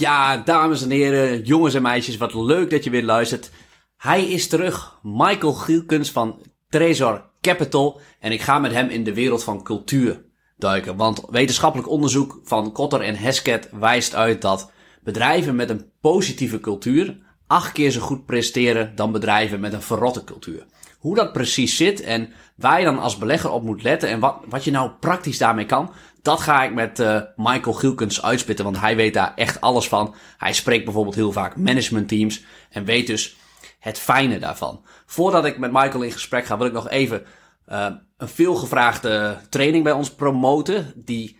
[0.00, 3.50] Ja, dames en heren, jongens en meisjes, wat leuk dat je weer luistert.
[3.96, 8.00] Hij is terug, Michael Gielkens van Trezor Capital.
[8.20, 10.24] En ik ga met hem in de wereld van cultuur
[10.56, 10.96] duiken.
[10.96, 14.70] Want wetenschappelijk onderzoek van Kotter en Hesket wijst uit dat
[15.02, 20.24] bedrijven met een positieve cultuur acht keer zo goed presteren dan bedrijven met een verrotte
[20.24, 20.66] cultuur.
[20.98, 24.36] Hoe dat precies zit en waar je dan als belegger op moet letten en wat,
[24.48, 25.90] wat je nou praktisch daarmee kan,
[26.22, 30.14] dat ga ik met uh, Michael Gielkens uitspitten, want hij weet daar echt alles van.
[30.36, 33.36] Hij spreekt bijvoorbeeld heel vaak managementteams en weet dus
[33.78, 34.84] het fijne daarvan.
[35.06, 37.22] Voordat ik met Michael in gesprek ga, wil ik nog even
[37.68, 41.38] uh, een veelgevraagde training bij ons promoten, die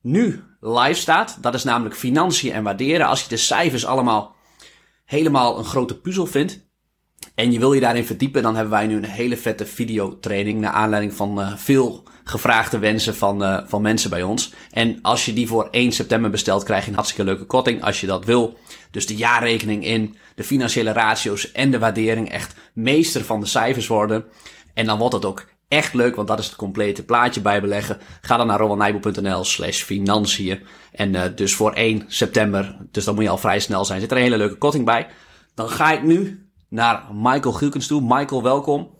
[0.00, 1.38] nu live staat.
[1.40, 3.06] Dat is namelijk financiën en waarderen.
[3.06, 4.34] Als je de cijfers allemaal
[5.04, 6.70] helemaal een grote puzzel vindt,
[7.34, 10.72] en je wil je daarin verdiepen, dan hebben wij nu een hele vette videotraining naar
[10.72, 14.52] aanleiding van uh, veel gevraagde wensen van, uh, van mensen bij ons.
[14.70, 18.00] En als je die voor 1 september bestelt, krijg je een hartstikke leuke korting als
[18.00, 18.58] je dat wil.
[18.90, 23.86] Dus de jaarrekening in, de financiële ratio's en de waardering echt meester van de cijfers
[23.86, 24.24] worden.
[24.74, 27.98] En dan wordt het ook echt leuk, want dat is het complete plaatje bij beleggen.
[28.20, 30.60] Ga dan naar rowanijboel.nl slash financiën.
[30.92, 34.10] En uh, dus voor 1 september, dus dan moet je al vrij snel zijn, zit
[34.10, 35.06] er een hele leuke korting bij.
[35.54, 38.00] Dan ga ik nu naar Michael Gielkens toe.
[38.00, 38.90] Michael, welkom.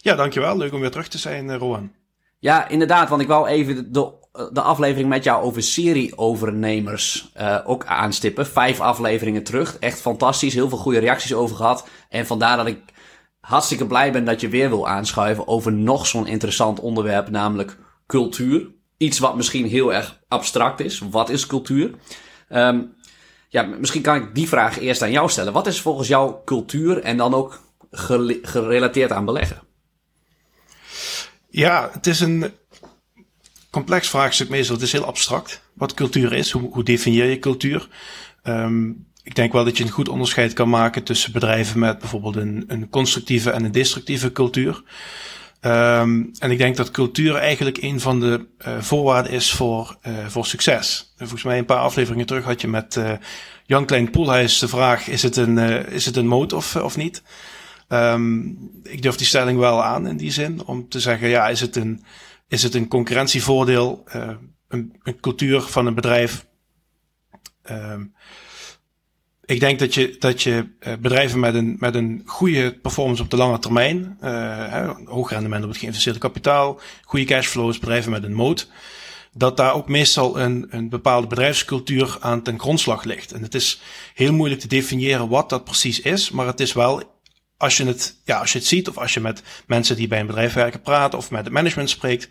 [0.00, 0.56] Ja, dankjewel.
[0.56, 1.92] Leuk om weer terug te zijn, eh, Rowan.
[2.38, 4.12] Ja, inderdaad, want ik wou even de,
[4.52, 8.46] de aflevering met jou over serieovernnemers uh, ook aanstippen.
[8.46, 9.78] Vijf afleveringen terug.
[9.78, 10.54] Echt fantastisch.
[10.54, 11.88] Heel veel goede reacties over gehad.
[12.08, 12.78] En vandaar dat ik
[13.40, 18.74] hartstikke blij ben dat je weer wil aanschuiven over nog zo'n interessant onderwerp, namelijk cultuur.
[18.96, 20.98] Iets wat misschien heel erg abstract is.
[21.10, 21.90] Wat is cultuur?
[22.48, 22.94] Um,
[23.48, 25.52] ja, misschien kan ik die vraag eerst aan jou stellen.
[25.52, 27.60] Wat is volgens jou cultuur en dan ook
[28.42, 29.65] gerelateerd aan beleggen?
[31.56, 32.52] Ja, het is een
[33.70, 34.74] complex vraagstuk meestal.
[34.74, 36.50] Het is heel abstract wat cultuur is.
[36.50, 37.88] Hoe, definieer je cultuur?
[38.44, 42.36] Um, ik denk wel dat je een goed onderscheid kan maken tussen bedrijven met bijvoorbeeld
[42.36, 44.82] een, een constructieve en een destructieve cultuur.
[45.60, 50.26] Um, en ik denk dat cultuur eigenlijk een van de uh, voorwaarden is voor, uh,
[50.26, 51.14] voor succes.
[51.18, 53.12] volgens mij een paar afleveringen terug had je met uh,
[53.64, 57.22] Jan Klein Poelhuis de vraag: is het een, is het een moot of, of niet?
[57.88, 61.60] Um, ik durf die stelling wel aan in die zin, om te zeggen: ja, is
[61.60, 62.04] het een,
[62.48, 64.04] is het een concurrentievoordeel,
[64.68, 66.46] een, een cultuur van een bedrijf?
[67.70, 68.14] Um,
[69.44, 73.30] ik denk dat je, dat je uh, bedrijven met een, met een goede performance op
[73.30, 78.34] de lange termijn, uh, hoog rendement op het geïnvesteerde kapitaal, goede cashflows, bedrijven met een
[78.34, 78.70] moot,
[79.32, 83.32] dat daar ook meestal een, een bepaalde bedrijfscultuur aan ten grondslag ligt.
[83.32, 83.80] En het is
[84.14, 87.15] heel moeilijk te definiëren wat dat precies is, maar het is wel,
[87.56, 90.20] als je het, ja, als je het ziet of als je met mensen die bij
[90.20, 92.28] een bedrijf werken praat of met het management spreekt,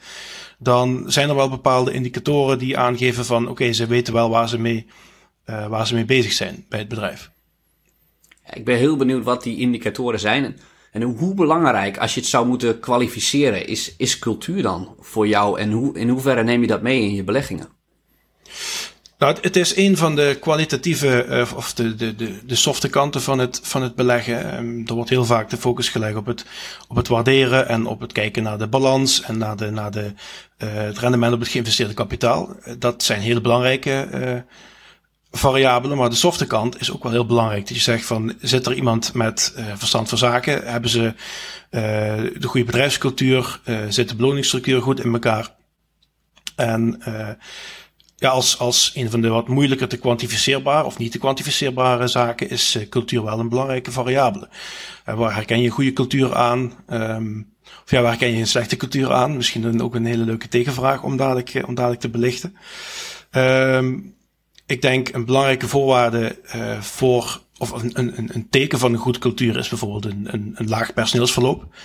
[0.58, 4.58] dan zijn er wel bepaalde indicatoren die aangeven van, oké, ze weten wel waar ze
[4.58, 4.88] mee
[5.46, 7.31] uh, waar ze mee bezig zijn bij het bedrijf.
[8.53, 10.44] Ik ben heel benieuwd wat die indicatoren zijn.
[10.44, 10.58] En,
[10.91, 15.59] en hoe belangrijk, als je het zou moeten kwalificeren, is, is cultuur dan voor jou?
[15.59, 17.68] En hoe, in hoeverre neem je dat mee in je beleggingen?
[19.18, 23.22] Nou, het is een van de kwalitatieve uh, of de, de, de, de softe kanten
[23.22, 24.58] van het, van het beleggen.
[24.58, 26.46] Um, er wordt heel vaak de focus gelegd op het,
[26.88, 30.14] op het waarderen en op het kijken naar de balans en naar, de, naar de,
[30.58, 32.56] uh, het rendement op het geïnvesteerde kapitaal.
[32.80, 34.44] dat zijn hele belangrijke
[35.38, 37.68] variabelen, maar de softe kant is ook wel heel belangrijk.
[37.68, 40.68] Dat je zegt van, zit er iemand met uh, verstand van zaken?
[40.68, 41.12] Hebben ze uh,
[42.40, 43.59] de goede bedrijfscultuur?
[43.66, 45.56] Uh, zit de beloningsstructuur goed in elkaar?
[46.56, 47.02] En
[48.25, 52.50] ja, als, als een van de wat moeilijker te kwantificeerbare of niet te kwantificeerbare zaken
[52.50, 54.50] is cultuur wel een belangrijke variabele.
[55.06, 56.74] waar herken je goede cultuur aan?
[56.90, 57.53] Um,
[57.84, 59.36] of ja, waar herken je een slechte cultuur aan?
[59.36, 62.56] Misschien ook een hele leuke tegenvraag om dadelijk, om dadelijk te belichten.
[63.31, 64.16] Um,
[64.66, 66.40] ik denk een belangrijke voorwaarde
[66.80, 70.69] voor, of een, een, een teken van een goede cultuur is bijvoorbeeld een, een, een
[70.69, 71.75] laag personeelsverloop.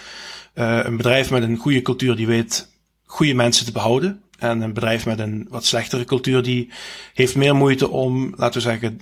[0.55, 2.69] Een bedrijf met een goede cultuur die weet
[3.04, 4.22] goede mensen te behouden.
[4.41, 6.71] En een bedrijf met een wat slechtere cultuur die
[7.15, 9.01] heeft meer moeite om, laten we zeggen,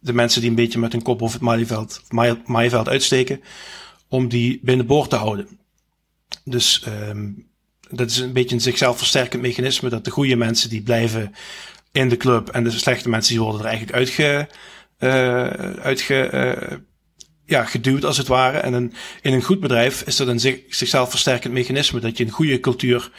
[0.00, 3.40] de mensen die een beetje met hun kop over het maaiveld, uitsteken,
[4.08, 5.48] om die binnenboord te houden.
[6.44, 7.46] Dus um,
[7.90, 11.34] dat is een beetje een zichzelf versterkend mechanisme dat de goede mensen die blijven
[11.92, 12.48] in de club.
[12.48, 14.48] En de slechte mensen die worden er eigenlijk uitge,
[14.98, 16.76] uh, uitge, uh,
[17.44, 18.58] ja, geduwd als het ware.
[18.58, 18.92] En een,
[19.22, 22.00] in een goed bedrijf is dat een zich, zichzelf versterkend mechanisme.
[22.00, 23.10] Dat je een goede cultuur,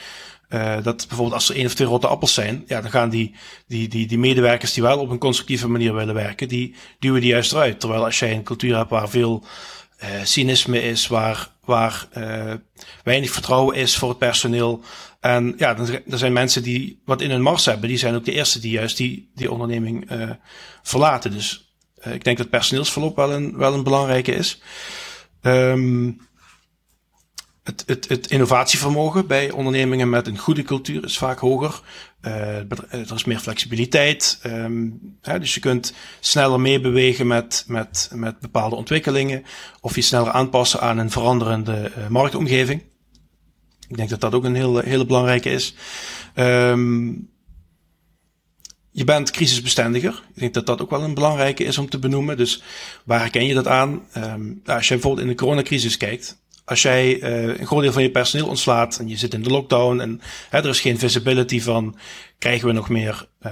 [0.49, 3.35] uh, dat bijvoorbeeld als er één of twee rotte appels zijn, ja, dan gaan die,
[3.67, 7.29] die, die, die medewerkers die wel op een constructieve manier willen werken, die duwen die
[7.29, 7.79] juist eruit.
[7.79, 9.44] Terwijl als jij een cultuur hebt waar veel
[10.03, 12.53] uh, cynisme is, waar, waar uh,
[13.03, 14.81] weinig vertrouwen is voor het personeel.
[15.19, 15.77] En ja,
[16.09, 18.71] er zijn mensen die wat in hun mars hebben, die zijn ook de eerste die
[18.71, 20.09] juist die, die onderneming
[20.83, 21.31] verlaten.
[21.31, 21.71] Dus
[22.03, 24.61] ik denk dat personeelsverloop wel een, wel een belangrijke is.
[25.41, 26.26] Um,
[27.68, 31.81] het, het, het innovatievermogen bij ondernemingen met een goede cultuur is vaak hoger.
[32.22, 32.58] Uh,
[32.92, 34.40] er is meer flexibiliteit.
[35.22, 39.44] Hè, dus je kunt sneller meebewegen met, met, met bepaalde ontwikkelingen.
[39.81, 42.81] Of je sneller aanpassen aan een veranderende uh, marktomgeving.
[43.88, 45.75] Ik denk dat dat ook een hele, hele belangrijke is.
[46.36, 47.30] Um,
[48.92, 50.24] je bent crisisbestendiger.
[50.34, 52.38] Ik denk dat dat ook wel een belangrijke is om te benoemen.
[52.38, 52.64] Dus
[53.06, 54.02] waar herken je dat aan?
[54.18, 56.38] Um, als je bijvoorbeeld in de coronacrisis kijkt,
[56.68, 59.50] als jij uh, een groot deel van je personeel ontslaat en je zit in de
[59.50, 61.98] lockdown en hè, er is geen visibility van
[62.38, 63.52] krijgen we nog meer, uh,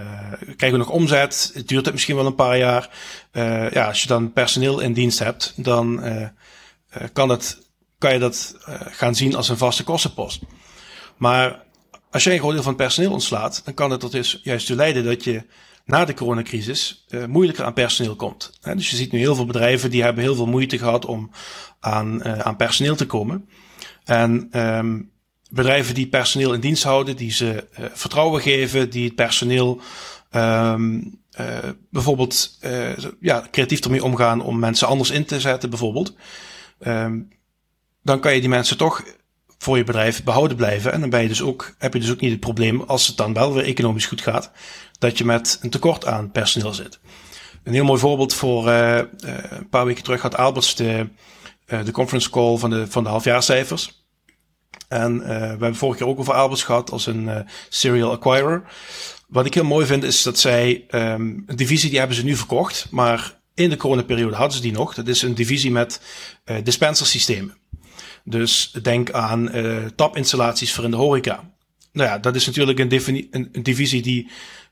[0.56, 1.52] krijgen we nog omzet?
[1.54, 2.90] Het duurt het misschien wel een paar jaar.
[3.32, 6.04] Uh, ja, als je dan personeel in dienst hebt, dan
[7.14, 7.58] kan, dat,
[7.98, 8.56] kan je dat
[8.92, 10.42] gaan zien als een vaste kostenpost.
[11.18, 11.64] Maar
[12.12, 14.68] als jij een groot deel van het personeel ontslaat, dan kan het er dus juist
[14.68, 15.44] toe leiden dat je
[15.86, 18.60] na de coronacrisis uh, moeilijker aan personeel komt.
[18.62, 21.32] dus je ziet nu heel veel bedrijven die hebben heel veel moeite gehad om
[21.80, 23.50] aan, uh, aan personeel te komen.
[24.04, 25.12] En um,
[25.50, 29.82] bedrijven die personeel in dienst houden, die ze uh, vertrouwen geven, die het personeel
[30.32, 31.20] um,
[31.90, 32.58] bijvoorbeeld
[33.20, 36.16] ja, creatief ermee omgaan om mensen anders in te zetten, bijvoorbeeld.
[36.88, 37.30] Um,
[38.02, 39.04] dan kan je die mensen toch
[39.58, 40.92] voor je bedrijf behouden blijven.
[40.92, 43.18] En dan ben je dus ook, heb je dus ook niet het probleem als het
[43.18, 44.52] dan wel weer economisch goed gaat,
[45.00, 47.00] dat je met een tekort aan personeel zit.
[47.64, 51.08] Een heel mooi voorbeeld voor uh, een paar weken terug had Alberts de,
[51.68, 54.04] uh, de conference call van de, van de halfjaarcijfers.
[54.88, 58.64] En we hebben vorige keer ook over Alberts gehad als een serial acquirer.
[59.28, 62.36] Wat ik heel mooi vind is dat zij um, een divisie die hebben ze nu
[62.36, 64.94] verkocht, maar in de coronaperiode hadden ze die nog.
[64.94, 66.02] Dat is een divisie met
[66.64, 67.58] dispensersystemen.
[68.24, 69.52] Dus denk aan
[69.96, 71.54] tapinstallaties voor in de horeca.
[71.92, 74.30] Nou ja, dat is natuurlijk een, een divisie die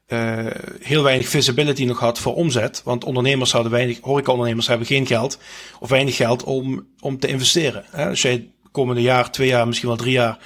[0.08, 0.46] uh,
[0.80, 2.82] heel weinig visibility nog had voor omzet.
[2.84, 5.40] Want ondernemers hadden weinig, horecaondernemers hebben geen geld
[5.80, 7.86] of weinig geld om, om te investeren.
[7.92, 8.10] Hè?
[8.10, 10.38] Als jij komende jaar, twee jaar, misschien wel drie jaar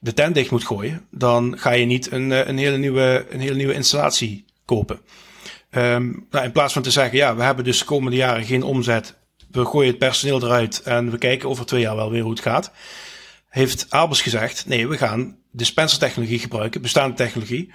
[0.00, 3.40] de tent dicht moet gooien, dan ga je niet een, eh, een, hele, nieuwe, een
[3.40, 5.00] hele nieuwe installatie kopen.
[5.70, 8.62] Um, nou, in plaats van te zeggen, ja, we hebben dus de komende jaren geen
[8.62, 9.14] omzet,
[9.50, 12.40] we gooien het personeel eruit en we kijken over twee jaar wel weer hoe het
[12.40, 12.72] gaat,
[13.48, 17.72] heeft Abels gezegd, nee, we gaan dispensertechnologie gebruiken, bestaande technologie,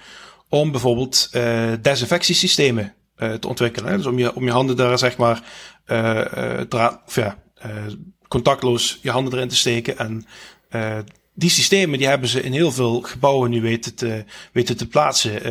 [0.48, 3.96] om bijvoorbeeld uh, desinfectiesystemen uh, te ontwikkelen.
[3.96, 5.42] Dus om je, om je handen daar zeg maar
[5.86, 6.20] uh,
[6.60, 7.38] dra of ja,
[8.28, 9.98] contactloos je handen erin te steken.
[9.98, 10.26] En
[11.34, 15.42] die systemen die hebben ze in heel veel gebouwen nu weten te, weten te plaatsen.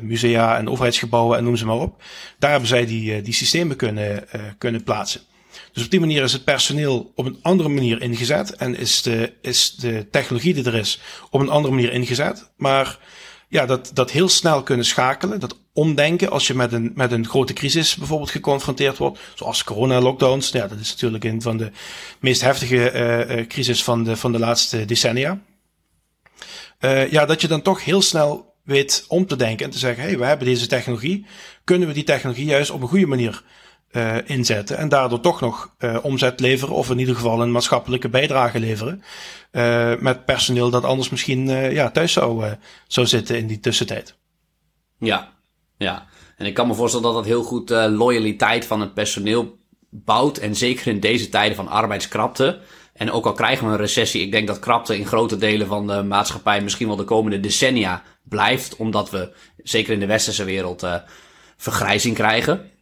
[0.00, 2.02] musea en overheidsgebouwen en noem ze maar op.
[2.38, 4.24] Daar hebben zij die, die systemen kunnen,
[4.58, 5.20] kunnen plaatsen.
[5.72, 9.32] Dus op die manier is het personeel op een andere manier ingezet en is de,
[9.42, 12.50] is de technologie die er is op een andere manier ingezet.
[12.56, 12.98] Maar
[13.54, 17.26] ja, dat, dat heel snel kunnen schakelen, dat omdenken als je met een, met een
[17.26, 20.50] grote crisis bijvoorbeeld geconfronteerd wordt, zoals corona-lockdowns.
[20.50, 21.70] Ja, dat is natuurlijk een van de
[22.20, 25.40] meest heftige uh, crisis van de, van de laatste decennia.
[26.80, 30.02] Uh, ja, dat je dan toch heel snel weet om te denken en te zeggen,
[30.02, 31.26] hey, we hebben deze technologie,
[31.64, 33.42] kunnen we die technologie juist op een goede manier
[33.94, 38.08] uh, inzetten en daardoor toch nog uh, omzet leveren of in ieder geval een maatschappelijke
[38.08, 39.02] bijdrage leveren
[39.52, 42.44] uh, met personeel dat anders misschien ja, thuis zou,
[42.86, 44.16] zou zitten in die tussentijd.
[44.98, 45.32] Ja,
[45.76, 46.06] ja.
[46.36, 49.58] En ik kan me voorstellen dat dat heel goed loyaliteit van het personeel
[49.90, 52.60] bouwt en zeker in deze tijden van arbeidskrapte.
[52.92, 55.86] En ook al krijgen we een recessie, ik denk dat krapte in grote delen van
[55.86, 59.32] de maatschappij misschien wel de komende decennia blijft, omdat we
[59.62, 60.86] zeker in de westerse wereld
[61.56, 62.72] vergrijzing krijgen.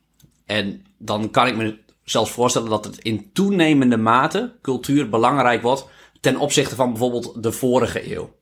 [0.53, 5.87] En dan kan ik me zelfs voorstellen dat het in toenemende mate cultuur belangrijk wordt
[6.21, 8.41] ten opzichte van bijvoorbeeld de vorige eeuw.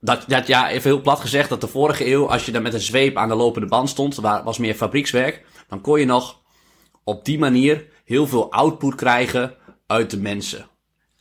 [0.00, 2.74] Dat, dat, ja, even heel plat gezegd, dat de vorige eeuw, als je dan met
[2.74, 6.40] een zweep aan de lopende band stond, waar was meer fabriekswerk, dan kon je nog
[7.04, 9.54] op die manier heel veel output krijgen
[9.86, 10.68] uit de mensen.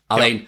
[0.08, 0.48] Alleen,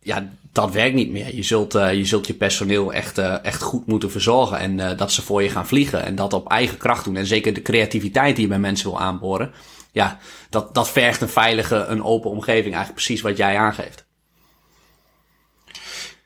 [0.00, 1.34] ja, dat werkt niet meer.
[1.34, 4.58] Je zult, uh, je, zult je personeel echt, uh, echt goed moeten verzorgen.
[4.58, 6.04] En uh, dat ze voor je gaan vliegen.
[6.04, 7.16] En dat op eigen kracht doen.
[7.16, 9.52] En zeker de creativiteit die je bij mensen wil aanboren.
[9.92, 10.18] Ja,
[10.50, 12.74] dat, dat vergt een veilige, een open omgeving.
[12.74, 14.08] Eigenlijk precies wat jij aangeeft.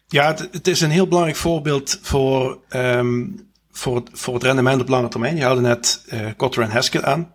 [0.09, 5.09] Ja, het, is een heel belangrijk voorbeeld voor, um, voor, het, voor rendement op lange
[5.09, 5.37] termijn.
[5.37, 6.05] Je haalde net
[6.37, 7.33] Cotter en Haskell aan.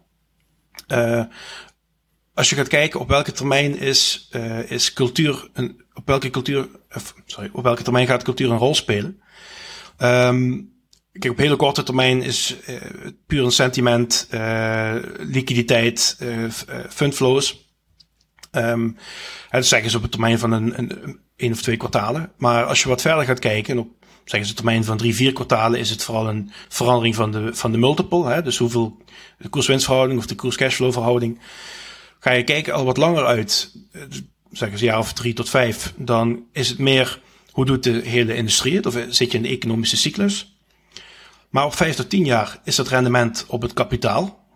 [2.39, 6.67] Als je gaat kijken op welke termijn is, uh, is cultuur een, op welke cultuur,
[6.95, 9.21] of, sorry, op welke termijn gaat cultuur een rol spelen?
[9.97, 10.73] Um,
[11.11, 12.75] kijk, op hele korte termijn is uh,
[13.27, 14.27] puur een sentiment,
[15.17, 16.17] liquiditeit,
[16.89, 17.73] fundflows.
[18.51, 18.97] Um,
[19.49, 22.31] dat zeggen ze op het termijn van een, een, een of twee kwartalen.
[22.37, 23.87] Maar als je wat verder gaat kijken, op
[24.25, 27.71] zeggen ze termijn van drie, vier kwartalen, is het vooral een verandering van de, van
[27.71, 28.29] de multiple.
[28.29, 28.41] Hè?
[28.41, 28.97] Dus hoeveel
[29.37, 31.39] de koers-winstverhouding of de koers-cashflow verhouding.
[32.19, 33.71] Ga je kijken al wat langer uit,
[34.51, 37.21] zeggen ze een jaar of drie tot vijf, dan is het meer
[37.51, 38.85] hoe doet de hele industrie het?
[38.85, 40.57] Of zit je in de economische cyclus?
[41.49, 44.47] Maar op vijf tot tien jaar is het rendement op het kapitaal.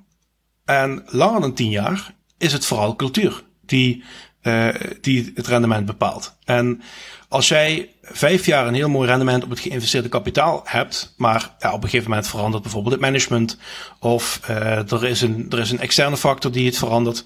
[0.65, 4.03] En langer dan tien jaar is het vooral cultuur die,
[4.43, 4.67] uh,
[5.01, 6.35] die het rendement bepaalt.
[6.43, 6.81] En
[7.27, 11.73] als jij vijf jaar een heel mooi rendement op het geïnvesteerde kapitaal hebt, maar ja,
[11.73, 13.57] op een gegeven moment verandert bijvoorbeeld het management,
[13.99, 17.25] of uh, er, is een, er is een externe factor die het verandert,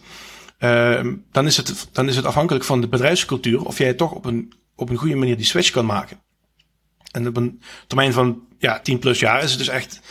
[0.59, 4.25] uh, dan, is het, dan is het afhankelijk van de bedrijfscultuur of jij toch op
[4.25, 6.19] een, op een goede manier die switch kan maken.
[7.11, 10.01] En op een termijn van ja, 10 plus jaar is het dus echt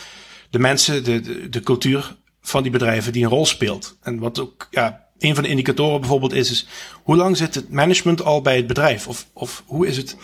[0.51, 3.99] de mensen, de, de, de cultuur van die bedrijven die een rol speelt.
[4.03, 6.67] En wat ook ja, een van de indicatoren bijvoorbeeld is, is
[7.03, 9.09] hoe lang zit het management al bij het bedrijf?
[9.09, 10.17] Of, of hoe is het,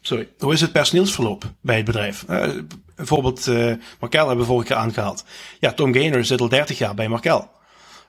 [0.00, 2.24] sorry, hoe is het personeelsverloop bij het bedrijf?
[2.30, 2.48] Uh,
[2.96, 5.24] bijvoorbeeld, uh, Markel hebben we vorige keer aangehaald.
[5.60, 7.50] Ja, Tom Gaynor zit al 30 jaar bij Markel.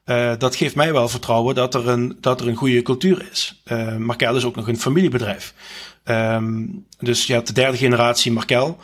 [0.05, 3.63] Uh, dat geeft mij wel vertrouwen dat er een, dat er een goede cultuur is.
[3.98, 5.53] Markel is ook nog een familiebedrijf.
[6.03, 8.77] Um, dus je hebt de derde generatie Markel.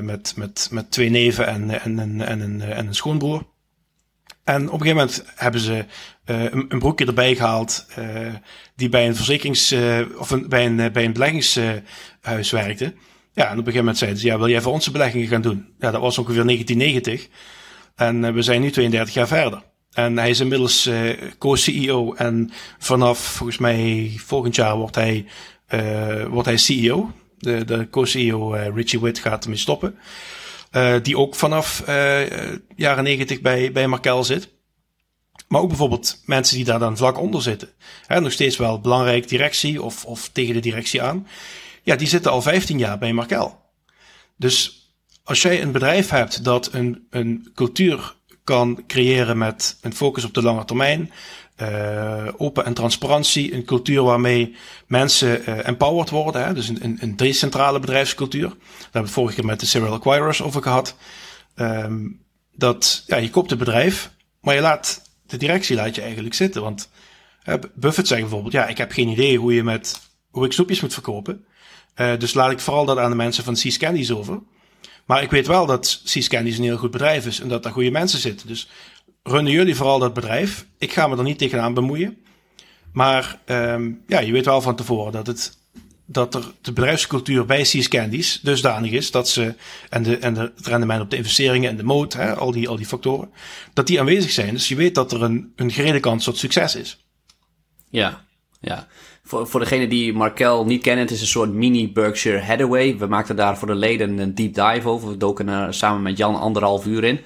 [0.00, 3.42] Met, met, met twee neven en, en, en, en, een, en een schoonbroer.
[4.48, 5.84] En op een gegeven moment hebben ze
[6.26, 8.34] uh, een, een, broekje erbij gehaald uh,
[8.76, 12.94] die bij een verzekerings- uh, of een, bij, een, bij een beleggingshuis werkte.
[13.34, 15.40] Ja, en op een gegeven moment zeiden ze, ja, wil jij voor onze beleggingen gaan
[15.40, 15.66] doen?
[15.78, 17.28] Ja, dat was ongeveer 1990.
[17.96, 19.62] En we zijn nu 32 jaar verder.
[19.92, 20.90] En hij is inmiddels
[21.38, 25.26] co-CEO en vanaf volgens mij volgend jaar wordt hij,
[26.28, 27.12] wordt hij CEO.
[27.38, 29.98] De, de co-CEO Richie Witt gaat ermee stoppen.
[30.72, 32.20] Uh, die ook vanaf uh,
[32.76, 34.48] jaren negentig bij, bij Markel zit.
[35.48, 37.68] Maar ook bijvoorbeeld mensen die daar dan vlak onder zitten.
[38.06, 41.26] Hè, nog steeds wel belangrijk directie of, of tegen de directie aan.
[41.82, 43.60] Ja, die zitten al 15 jaar bij Markel.
[44.36, 44.86] Dus
[45.24, 50.34] als jij een bedrijf hebt dat een, een cultuur kan creëren met een focus op
[50.34, 51.12] de lange termijn,
[51.62, 56.44] uh, open en transparantie, een cultuur waarmee mensen uh, empowered worden.
[56.44, 56.54] Hè?
[56.54, 58.48] Dus een, een, een, decentrale bedrijfscultuur.
[58.48, 60.96] Daar hebben we het vorige keer met de serial acquirers over gehad.
[61.56, 62.20] Um,
[62.54, 64.10] dat, ja, je koopt een bedrijf,
[64.40, 66.62] maar je laat, de directie laat je eigenlijk zitten.
[66.62, 66.90] Want
[67.44, 70.00] uh, Buffett zegt bijvoorbeeld, ja, ik heb geen idee hoe je met,
[70.30, 71.44] hoe ik snoepjes moet verkopen.
[72.18, 74.40] dus laat ik vooral dat aan de mensen van Seas Candies over.
[75.06, 77.72] Maar ik weet wel dat Seas Candies een heel goed bedrijf is en dat daar
[77.72, 78.46] goede mensen zitten.
[78.46, 78.68] Dus
[79.22, 80.66] runnen jullie vooral dat bedrijf.
[80.78, 82.18] Ik ga me er niet tegenaan bemoeien.
[82.92, 85.58] Maar um, ja, je weet wel van tevoren dat, het,
[86.06, 89.54] dat er de bedrijfscultuur bij Seas Candies dusdanig is dat ze,
[89.88, 92.68] en, de, en de, het rendement op de investeringen en de moot, hè, al, die,
[92.68, 93.30] al die factoren,
[93.72, 94.54] dat die aanwezig zijn.
[94.54, 97.04] Dus je weet dat er een, een gerede kans tot succes is.
[97.90, 98.24] Ja,
[98.60, 98.86] ja.
[99.22, 102.98] Voor, voor degene die Markel niet kennen, het is een soort mini Berkshire Hathaway.
[102.98, 105.08] We maakten daar voor de leden een deep dive over.
[105.08, 107.20] We doken er samen met Jan anderhalf uur in.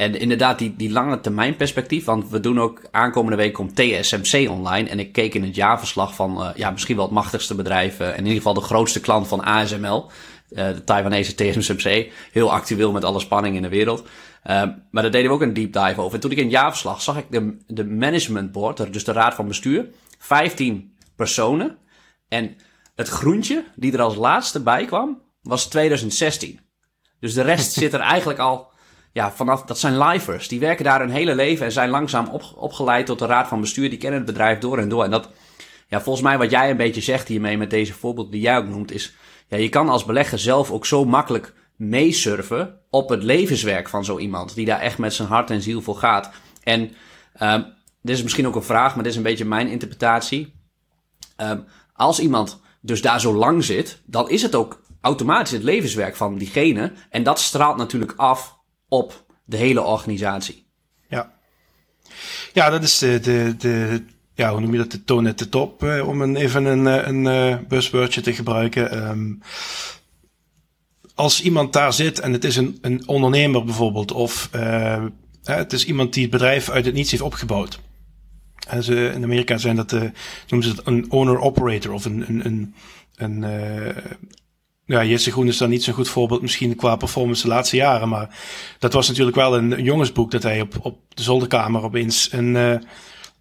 [0.00, 2.04] En inderdaad, die, die lange termijn perspectief.
[2.04, 4.88] Want we doen ook aankomende week komt TSMC online.
[4.88, 8.00] En ik keek in het jaarverslag van uh, ja, misschien wel het machtigste bedrijf.
[8.00, 10.10] En in ieder geval de grootste klant van ASML.
[10.50, 12.12] Uh, de Taiwanese TSMC.
[12.32, 14.08] Heel actueel met alle spanning in de wereld.
[14.90, 16.14] maar daar deden we ook een deep dive over.
[16.14, 19.34] En toen ik in het jaarverslag zag ik de, de management board, dus de raad
[19.34, 19.86] van bestuur.
[20.18, 21.76] 15 personen.
[22.28, 22.56] En
[22.94, 26.60] het groentje die er als laatste bij kwam, was 2016.
[27.20, 28.69] Dus de rest zit er eigenlijk al
[29.12, 30.48] ja, vanaf, dat zijn livers.
[30.48, 33.60] Die werken daar hun hele leven en zijn langzaam op, opgeleid tot de raad van
[33.60, 33.90] bestuur.
[33.90, 35.04] Die kennen het bedrijf door en door.
[35.04, 35.28] En dat,
[35.88, 38.68] ja, volgens mij wat jij een beetje zegt hiermee met deze voorbeeld die jij ook
[38.68, 39.14] noemt, is,
[39.48, 44.18] ja, je kan als belegger zelf ook zo makkelijk meesurfen op het levenswerk van zo
[44.18, 44.54] iemand.
[44.54, 46.30] Die daar echt met zijn hart en ziel voor gaat.
[46.62, 46.90] En,
[47.42, 50.54] um, dit is misschien ook een vraag, maar dit is een beetje mijn interpretatie.
[51.36, 56.16] Um, als iemand dus daar zo lang zit, dan is het ook automatisch het levenswerk
[56.16, 56.92] van diegene.
[57.10, 58.59] En dat straalt natuurlijk af
[58.90, 60.66] op de hele organisatie.
[61.08, 61.32] Ja,
[62.52, 64.04] ja dat is de, de, de
[64.34, 66.86] ja, hoe noem je dat, de toon at de top, eh, om een, even een,
[66.86, 69.08] eh, een, uh, buzzwordje te gebruiken.
[69.08, 69.42] Um,
[71.14, 74.50] als iemand daar zit en het is een, een ondernemer bijvoorbeeld, of
[75.42, 77.80] het is iemand die het bedrijf uit het niets heeft opgebouwd.
[78.68, 80.00] En ze, in Amerika zijn dat, uh,
[80.48, 82.74] noemen ze het een owner-operator of een, een, een,
[83.16, 83.44] een
[84.90, 88.08] ja, Jesse Groen is dan niet zo'n goed voorbeeld misschien qua performance de laatste jaren.
[88.08, 88.38] Maar
[88.78, 92.74] dat was natuurlijk wel een, jongensboek dat hij op, op de zolderkamer opeens een, uh,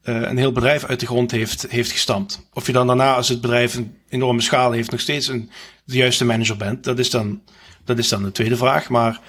[0.03, 2.48] een heel bedrijf uit de grond heeft, heeft gestampt.
[2.53, 5.50] Of je dan daarna, als het bedrijf een enorme schaal heeft, nog steeds een,
[5.86, 6.84] de juiste manager bent.
[6.84, 7.41] Dat is dan,
[7.86, 8.89] dat is dan de tweede vraag.
[8.89, 9.20] Maar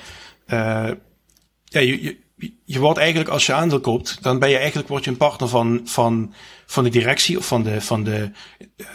[0.47, 0.91] uh,
[1.65, 2.17] ja, je,
[2.65, 5.49] je wordt eigenlijk, als je aandeel koopt, dan ben je eigenlijk word je een partner
[5.49, 6.35] van, van,
[6.67, 8.31] van de directie of van de, van de
[8.77, 8.87] uh,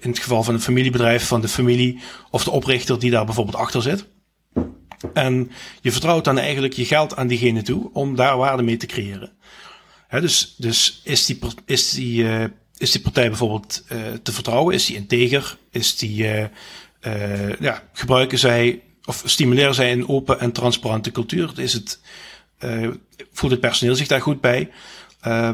[0.00, 3.56] in het geval van een familiebedrijf, van de familie of de oprichter die daar bijvoorbeeld
[3.56, 4.06] achter zit.
[5.12, 8.86] En je vertrouwt dan eigenlijk je geld aan diegene toe om daar waarde mee te
[8.86, 9.32] creëren.
[10.10, 12.44] Dus, dus is die, is die, uh,
[12.76, 14.74] is die partij bijvoorbeeld uh, te vertrouwen?
[14.74, 15.56] Is die integer?
[15.70, 16.26] Is die,
[17.60, 21.52] ja, gebruiken zij of stimuleren zij een open en transparante cultuur?
[21.56, 22.00] Is het,
[23.32, 24.70] voelt het personeel zich daar goed bij?
[25.26, 25.50] Uh,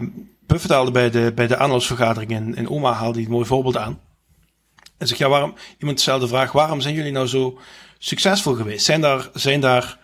[0.47, 3.77] Buffett haalde bij de, bij de aanloopsvergadering in, in Oma haalde hij een mooi voorbeeld
[3.77, 4.00] aan.
[4.99, 7.59] En zegt, ja, waarom, iemand stelde de vraag, waarom zijn jullie nou zo
[7.99, 8.85] succesvol geweest?
[8.85, 9.99] Zijn daar, zijn daar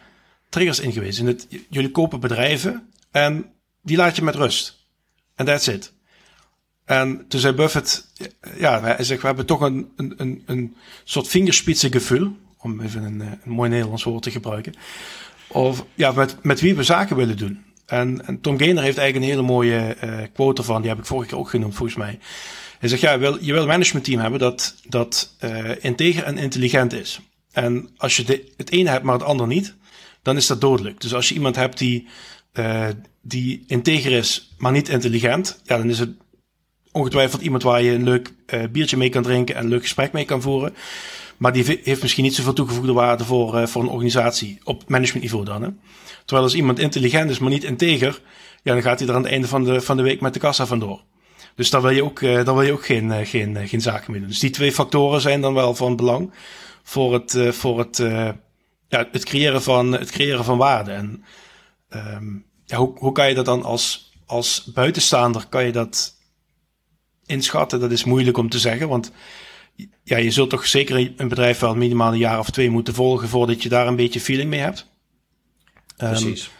[0.48, 1.18] triggers in geweest?
[1.18, 4.86] In het, jullie kopen bedrijven en die laat je met rust.
[5.34, 5.92] En that's it.
[6.84, 8.12] En toen zei Buffett,
[8.56, 13.20] ja, hij zegt, we hebben toch een, een, een, een soort vingerspitsengevoel, om even een,
[13.20, 14.74] een mooi Nederlands woord te gebruiken,
[15.54, 17.64] of ja, met, met wie we zaken willen doen.
[17.86, 21.28] En, Tom Gainer heeft eigenlijk een hele mooie uh, quote ervan, die heb ik vorige
[21.28, 22.18] keer ook genoemd volgens mij.
[22.78, 26.38] Hij zegt, ja, je wil, je wil een managementteam hebben dat, dat uh, integer en
[26.38, 27.20] intelligent is.
[27.52, 29.74] En als je de, het ene hebt, maar het ander niet,
[30.22, 31.00] dan is dat dodelijk.
[31.00, 32.08] Dus als je iemand hebt die,
[32.54, 32.86] uh,
[33.22, 36.10] die integer is, maar niet intelligent, ja, dan is het
[36.92, 38.32] ongetwijfeld iemand waar je een leuk
[38.72, 40.74] biertje mee kan drinken en een leuk gesprek mee kan voeren.
[41.36, 45.44] Maar die heeft misschien niet zoveel toegevoegde waarde voor, uh, voor een organisatie op managementniveau
[45.44, 45.62] dan.
[45.62, 45.68] Hè?
[46.24, 48.22] Terwijl als iemand intelligent is, maar niet integer,
[48.62, 50.40] ja, dan gaat hij er aan het einde van de, van de week met de
[50.40, 51.02] kassa vandoor.
[51.54, 54.10] Dus daar wil je ook, uh, daar wil je ook geen, uh, geen, geen zaken
[54.10, 54.28] mee doen.
[54.28, 56.32] Dus die twee factoren zijn dan wel van belang
[56.82, 57.96] voor het, voor het,
[58.88, 60.92] ja, het, creëren van, het creëren van waarde.
[60.92, 61.24] En
[61.90, 66.14] um, ja, hoe, hoe kan je dat dan als, als buitenstaander, kan je dat
[67.26, 67.80] inschatten?
[67.80, 69.12] Dat is moeilijk om te zeggen, want
[70.02, 73.28] ja, je zult toch zeker een bedrijf wel minimaal een jaar of twee moeten volgen
[73.28, 74.86] voordat je daar een beetje feeling mee hebt.
[75.96, 76.44] Ehm, Precies.
[76.44, 76.52] Um,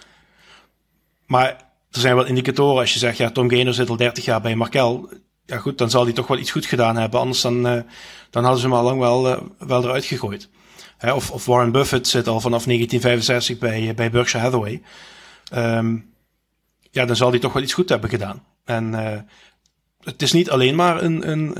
[1.27, 1.47] maar
[1.91, 4.55] er zijn wel indicatoren als je zegt, ja, Tom Gainer zit al 30 jaar bij
[4.55, 5.09] Markel.
[5.47, 7.21] Ja goed, dan zal hij toch wel iets goed gedaan hebben.
[7.21, 7.81] Anders dan, uh,
[8.31, 10.49] dan hadden ze hem al lang wel, uh, wel eruit gegooid.
[10.99, 14.83] Hè, of, of Warren Buffett zit al vanaf 1965 bij, uh, bij Berkshire Hathaway.
[15.55, 16.13] Um,
[16.91, 18.45] ja, dan zal hij toch wel iets goed hebben gedaan.
[18.65, 18.93] En
[20.05, 21.55] het is niet alleen maar een, een,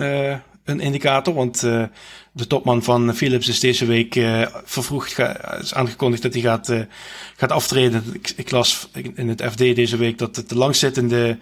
[0.65, 1.85] een indicator, want uh,
[2.33, 5.19] de topman van Philips is deze week uh, vervroegd,
[5.61, 6.81] is aangekondigd dat hij gaat, uh,
[7.37, 8.05] gaat aftreden.
[8.13, 11.39] Ik, ik, las in het FD deze week dat het de langzittende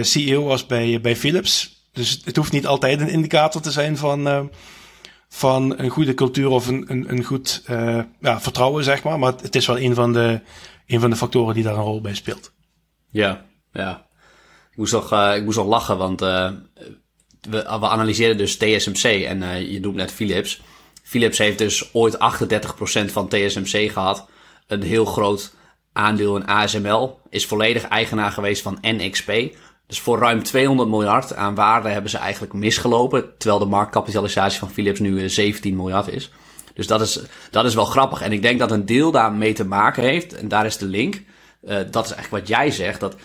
[0.00, 1.84] CEO was bij, bij Philips.
[1.92, 4.50] Dus het hoeft niet altijd een indicator te zijn van,
[5.28, 7.62] van een goede cultuur of een, een, een goed
[8.20, 9.18] ja, vertrouwen, zeg maar.
[9.18, 10.40] Maar het is wel een van, de,
[10.86, 12.52] een van de factoren die daar een rol bij speelt.
[13.10, 14.06] Ja, ja.
[14.70, 16.20] Ik moest nog, ik moest nog lachen, want
[17.50, 20.60] we, we analyseren dus TSMC en uh, je noemt net Philips.
[21.02, 24.28] Philips heeft dus ooit 38% van TSMC gehad.
[24.66, 25.54] Een heel groot
[25.92, 27.18] aandeel in ASML.
[27.30, 29.32] Is volledig eigenaar geweest van NXP.
[29.86, 33.38] Dus voor ruim 200 miljard aan waarde hebben ze eigenlijk misgelopen.
[33.38, 36.30] Terwijl de marktkapitalisatie van Philips nu 17 miljard is.
[36.74, 38.20] Dus dat is, dat is wel grappig.
[38.20, 40.34] En ik denk dat een deel daarmee te maken heeft.
[40.34, 41.14] En daar is de link.
[41.14, 43.00] Uh, dat is eigenlijk wat jij zegt.
[43.00, 43.16] Dat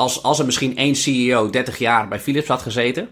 [0.00, 3.08] als, als er misschien één CEO 30 jaar bij Philips had gezeten,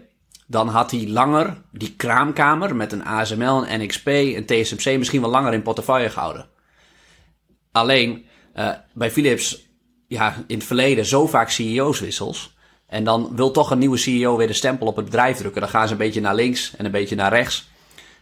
[0.47, 5.29] dan had hij langer die kraamkamer met een ASML, een NXP, een TSMC misschien wel
[5.29, 6.47] langer in portefeuille gehouden.
[7.71, 8.25] Alleen
[8.55, 9.67] uh, bij Philips,
[10.07, 12.57] ja, in het verleden zo vaak CEO's wissels.
[12.87, 15.61] En dan wil toch een nieuwe CEO weer de stempel op het bedrijf drukken.
[15.61, 17.69] Dan gaan ze een beetje naar links en een beetje naar rechts.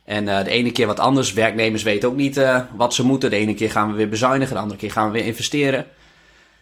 [0.04, 1.34] En uh, de ene keer wat anders.
[1.34, 3.30] Werknemers weten ook niet uh, wat ze moeten.
[3.30, 5.86] De ene keer gaan we weer bezuinigen, de andere keer gaan we weer investeren.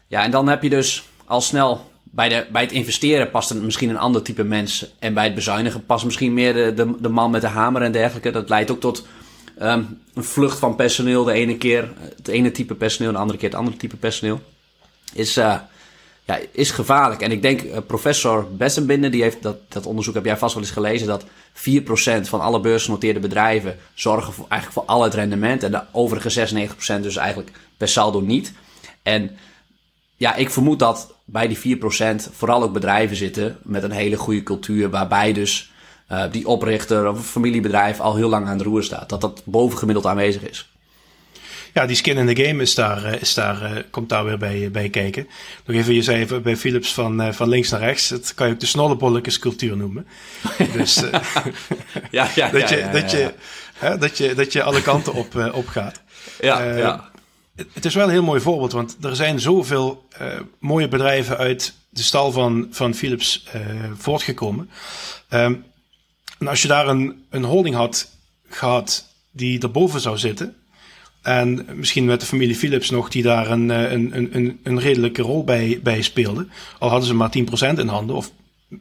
[0.07, 3.89] Ja, en dan heb je dus al snel bij, de, bij het investeren past misschien
[3.89, 4.91] een ander type mens.
[4.99, 8.31] En bij het bezuinigen past misschien meer de, de, man met de hamer en dergelijke.
[8.31, 9.07] Dat leidt ook tot
[9.61, 11.23] um, een vlucht van personeel.
[11.23, 14.41] De ene keer het ene type personeel, de andere keer het andere type personeel.
[15.13, 15.55] Is, uh,
[16.25, 17.21] ja, is gevaarlijk.
[17.21, 20.63] En ik denk, uh, professor Bessenbinder, die heeft dat, dat onderzoek heb jij vast wel
[20.63, 21.27] eens gelezen, dat 4%
[22.21, 25.63] van alle beursgenoteerde bedrijven zorgen eigenlijk voor al het rendement.
[25.63, 26.47] En de overige
[26.97, 28.53] 96% dus eigenlijk per saldo niet.
[29.03, 29.37] En
[30.15, 31.81] ja, ik vermoed dat bij die 4%
[32.31, 35.71] vooral ook bedrijven zitten met een hele goede cultuur, waarbij dus
[36.11, 39.09] uh, die oprichter of familiebedrijf al heel lang aan de roer staat.
[39.09, 40.69] Dat dat bovengemiddeld aanwezig is.
[41.73, 44.37] Ja, die skin in the game is daar, eh, is daar, uh, komt daar weer
[44.37, 45.27] bij, bij kijken.
[45.65, 48.07] Nog even, je zei even bij Philips van, van links naar rechts.
[48.07, 50.07] Dat kan je ook de snollebolletjes cultuur noemen.
[50.73, 51.03] dus
[52.11, 53.33] ja, ja, dat, je, dat, je,
[53.73, 56.01] hè, dat, je, dat je alle kanten op, op gaat.
[56.39, 57.09] Ja, ja
[57.55, 60.27] het is wel een heel mooi voorbeeld, want er zijn zoveel uh,
[60.59, 63.61] mooie bedrijven uit de stal van, van Philips uh,
[63.97, 64.69] voortgekomen.
[65.29, 65.63] Um,
[66.39, 68.11] en als je daar een, een holding had
[68.49, 70.55] gehad die erboven zou zitten,
[71.21, 75.43] En misschien met de familie Philips nog, die daar een, een, een, een redelijke rol
[75.43, 76.47] bij, bij speelde.
[76.79, 77.33] Al hadden ze maar
[77.75, 78.15] 10% in handen.
[78.15, 78.31] Of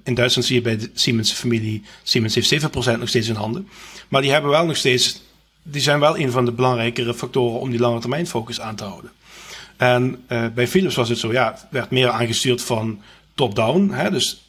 [0.02, 2.66] in Duitsland zie je bij de Siemens familie, Siemens heeft 7%
[2.98, 3.68] nog steeds in handen.
[4.08, 5.22] Maar die hebben wel nog steeds,
[5.66, 8.84] die zijn wel een van de belangrijkere factoren om die lange termijn focus aan te
[8.84, 9.10] houden.
[9.76, 13.00] En uh, bij Philips was het zo, ja, werd meer aangestuurd van
[13.34, 14.10] top-down.
[14.10, 14.44] Dus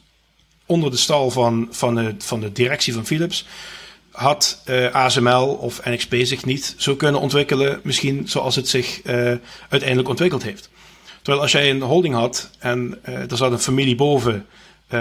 [0.65, 3.45] onder de stal van, van, de, van de directie van Philips
[4.11, 9.13] had eh, ASML of NXP zich niet zo kunnen ontwikkelen, misschien zoals het zich uh,
[9.69, 10.69] uiteindelijk ontwikkeld heeft.
[11.21, 14.45] Terwijl als jij een holding had en er zat een familie boven,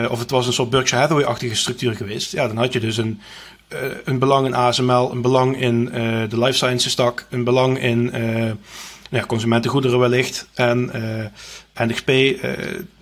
[0.09, 3.20] of het was een soort Berkshire Hathaway-achtige structuur geweest, ja, dan had je dus een,
[4.04, 5.84] een belang in ASML, een belang in
[6.28, 8.12] de life sciences tak, een belang in
[9.10, 10.48] ja, consumentengoederen wellicht.
[10.54, 10.90] En
[11.74, 12.10] NXP,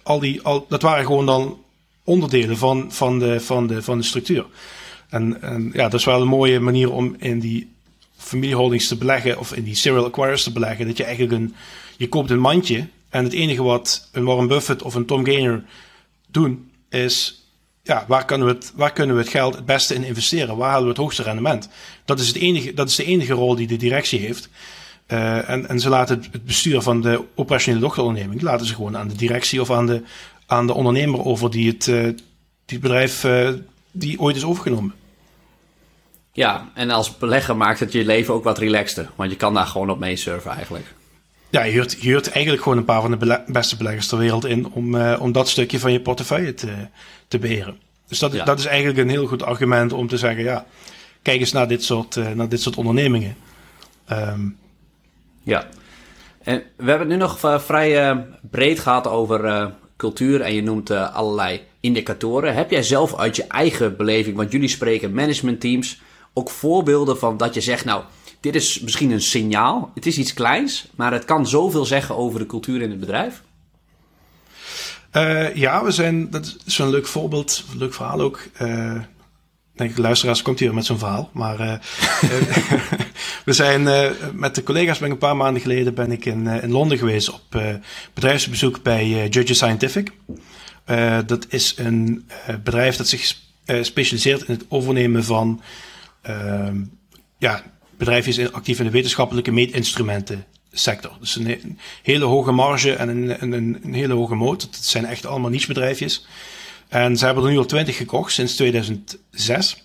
[0.03, 1.59] al die, al, dat waren gewoon dan
[2.05, 4.47] onderdelen van, van, de, van, de, van de structuur.
[5.09, 7.73] En, en ja, dat is wel een mooie manier om in die
[8.17, 10.87] familieholdings te beleggen, of in die serial acquirers te beleggen.
[10.87, 11.55] Dat je eigenlijk een,
[11.97, 15.65] je koopt een mandje en het enige wat een Warren Buffett of een Tom Gainer
[16.27, 17.42] doen, is
[17.83, 20.57] ja, waar, kunnen we het, waar kunnen we het geld het beste in investeren?
[20.57, 21.69] Waar halen we het hoogste rendement?
[22.05, 24.49] Dat is, het enige, dat is de enige rol die de directie heeft.
[25.09, 29.09] Uh, en, en ze laten het bestuur van de operationele dochteronderneming laten ze gewoon aan
[29.09, 30.03] de directie of aan de,
[30.47, 32.09] aan de ondernemer over die het, uh,
[32.65, 33.51] die bedrijf uh,
[33.91, 34.95] die ooit is overgenomen.
[36.33, 39.11] Ja, en als belegger maakt het je leven ook wat relaxter.
[39.17, 40.95] Want je kan daar gewoon op meesurfen eigenlijk.
[41.53, 44.45] Ja, je huurt, je huurt eigenlijk gewoon een paar van de beste beleggers ter wereld
[44.45, 46.73] in om, uh, om dat stukje van je portefeuille te,
[47.29, 47.79] te beheren.
[48.09, 48.45] Dus dat, ja.
[48.45, 50.67] dat is eigenlijk een heel goed argument om te zeggen, ja,
[51.23, 53.37] kijk eens naar dit soort, uh, naar dit soort ondernemingen.
[54.13, 54.57] Um,
[55.43, 55.67] ja,
[56.43, 60.91] en we hebben het nu nog uh, vrij breed gehad over cultuur en je noemt
[60.91, 62.55] allerlei indicatoren.
[62.55, 66.01] Heb jij zelf uit je eigen beleving, want jullie spreken managementteams
[66.33, 68.03] ook voorbeelden van dat je zegt, nou,
[68.43, 69.91] dit is misschien een signaal.
[69.95, 73.43] Het is iets kleins, maar het kan zoveel zeggen over de cultuur in het bedrijf.
[75.13, 78.49] Uh, ja, we zijn, dat is een leuk voorbeeld, een leuk verhaal ook.
[78.63, 79.01] Uh,
[79.75, 81.31] denk ik, luisteraars, komt hier met zo'n verhaal.
[81.33, 81.73] Maar uh,
[83.45, 83.83] we zijn
[84.35, 87.33] met de collega's, ben ik een paar maanden geleden ben ik in, in Londen geweest
[87.33, 87.63] op
[88.15, 90.13] bedrijfsbezoek bij Judges Scientific.
[91.27, 92.29] dat is een
[92.63, 93.37] bedrijf dat zich
[93.83, 95.61] specialiseert in het overnemen van
[96.29, 96.69] uh,
[97.39, 97.63] ja,
[98.05, 101.13] bedrijf actief in de wetenschappelijke meetinstrumenten sector.
[101.21, 104.63] Dus een, hele hoge marge en een, een, een, hele hoge moot.
[104.63, 106.27] Het zijn echt allemaal niche-bedrijfjes.
[106.89, 109.85] En ze hebben er nu al twintig gekocht sinds 2006.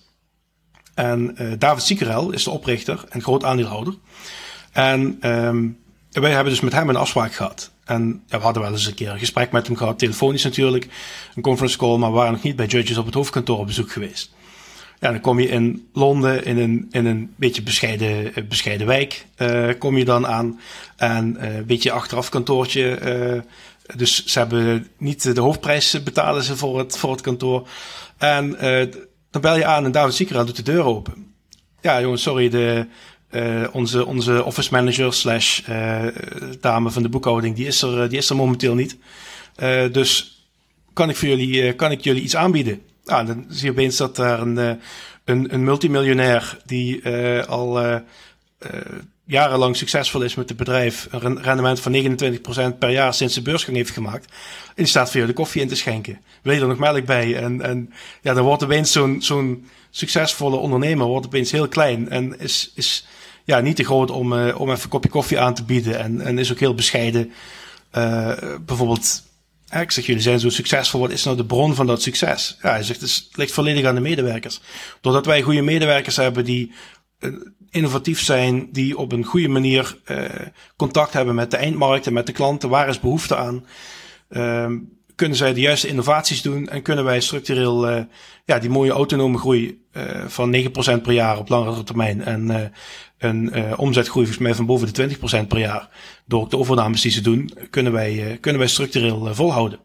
[0.93, 3.93] En uh, David Siekerel is de oprichter en groot aandeelhouder.
[4.71, 5.77] En um,
[6.11, 7.71] wij hebben dus met hem een afspraak gehad.
[7.85, 10.87] En ja, we hadden wel eens een keer een gesprek met hem gehad, telefonisch natuurlijk,
[11.35, 14.35] een conference call, maar waren nog niet bij Judges op het hoofdkantoor op bezoek geweest.
[14.99, 19.25] Ja, dan kom je in Londen in een, in een beetje bescheiden, eh, bescheiden wijk.
[19.37, 20.59] Uh, kom je dan aan.
[20.95, 23.43] En uh, een beetje achteraf kantoortje.
[23.95, 27.67] Dus ze hebben niet de hoofdprijs betalen ze voor het, voor het kantoor.
[28.17, 28.57] En
[29.31, 31.33] dan bel je aan en David Ziekeraan doet de deur open.
[31.81, 32.85] Ja, jongens, sorry, de,
[33.71, 35.61] onze, onze office manager slash
[36.61, 38.97] dame van de boekhouding, die is er, die is er momenteel niet.
[39.91, 40.41] dus
[40.93, 42.81] kan ik voor jullie, kan ik jullie iets aanbieden?
[43.07, 44.71] Nou, dan zie je opeens dat daar een, eh,
[45.25, 47.95] een, een multimiljonair die uh, al uh,
[49.25, 52.17] jarenlang succesvol is met het bedrijf, een rendement van
[52.73, 54.33] 29% per jaar sinds de beursgang heeft gemaakt,
[54.75, 56.21] die staat voor je de koffie in te schenken.
[56.41, 57.35] Wil je er nog melk bij?
[57.35, 62.39] En, en ja, dan wordt opeens zo'n zo'n succesvolle ondernemer wordt opeens heel klein en
[62.39, 63.07] is, is
[63.43, 66.37] ja, niet te groot om, om even een kopje koffie aan te bieden en, en
[66.37, 67.31] is ook heel bescheiden.
[68.65, 69.26] bijvoorbeeld
[69.71, 70.99] ik zeg, jullie zijn zo succesvol.
[70.99, 72.57] Wat is nou de bron van dat succes?
[72.61, 74.61] Ja, hij zegt, het ligt volledig aan de medewerkers.
[75.01, 76.71] Doordat wij goede medewerkers hebben die
[77.19, 77.33] uh,
[77.69, 80.25] innovatief zijn, die op een goede manier uh,
[80.75, 82.69] contact hebben met de eindmarkt en met de klanten.
[82.69, 83.65] Waar is behoefte aan?
[84.29, 84.71] Uh,
[85.17, 88.03] kunnen zij de juiste innovaties doen en kunnen wij structureel uh,
[88.45, 89.85] ja, die mooie autonome groei
[90.27, 92.71] van 9% per jaar op langere termijn en
[93.17, 95.89] een uh, omzetgroei volgens mij van boven de 20% per jaar.
[96.25, 99.79] Door de overnames die ze doen, kunnen wij, kunnen wij structureel volhouden.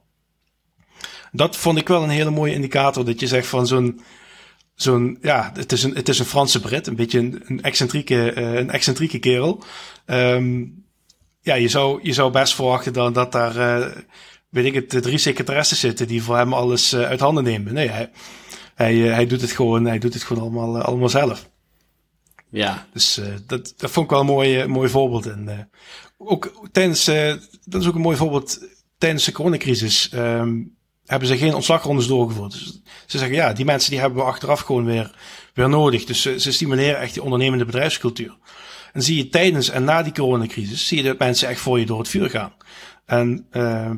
[1.33, 3.05] Dat vond ik wel een hele mooie indicator.
[3.05, 4.01] Dat je zegt van zo'n,
[4.75, 6.87] zo'n, ja, het is een, het is een Franse Brit.
[6.87, 9.63] Een beetje een, een excentrieke, een excentrieke kerel.
[10.07, 10.85] Um,
[11.41, 13.93] ja, je zou, je zou best verwachten dan dat daar,
[14.53, 17.75] weet ik het, drie secretaressen zitten die voor hem alles uit handen nemen.
[17.75, 18.11] Nee, hij,
[18.75, 21.51] hij, hij doet het gewoon, hij doet het gewoon allemaal, allemaal zelf.
[22.49, 22.87] Ja.
[22.93, 25.27] Dus uh, dat, dat vond ik wel een mooi, mooi voorbeeld.
[25.27, 25.59] En uh,
[26.17, 27.35] ook tijdens, uh,
[27.65, 32.53] dat is ook een mooi voorbeeld, tijdens de coronacrisis um, hebben ze geen ontslagrondes doorgevoerd.
[32.53, 35.15] Dus ze zeggen, ja, die mensen die hebben we achteraf gewoon weer,
[35.55, 36.05] weer nodig.
[36.05, 38.37] Dus ze, stimuleren echt die ondernemende bedrijfscultuur.
[38.93, 41.87] En zie je tijdens en na die coronacrisis, zie je dat mensen echt voor je
[41.87, 42.53] door het vuur gaan.
[43.07, 43.91] En uh,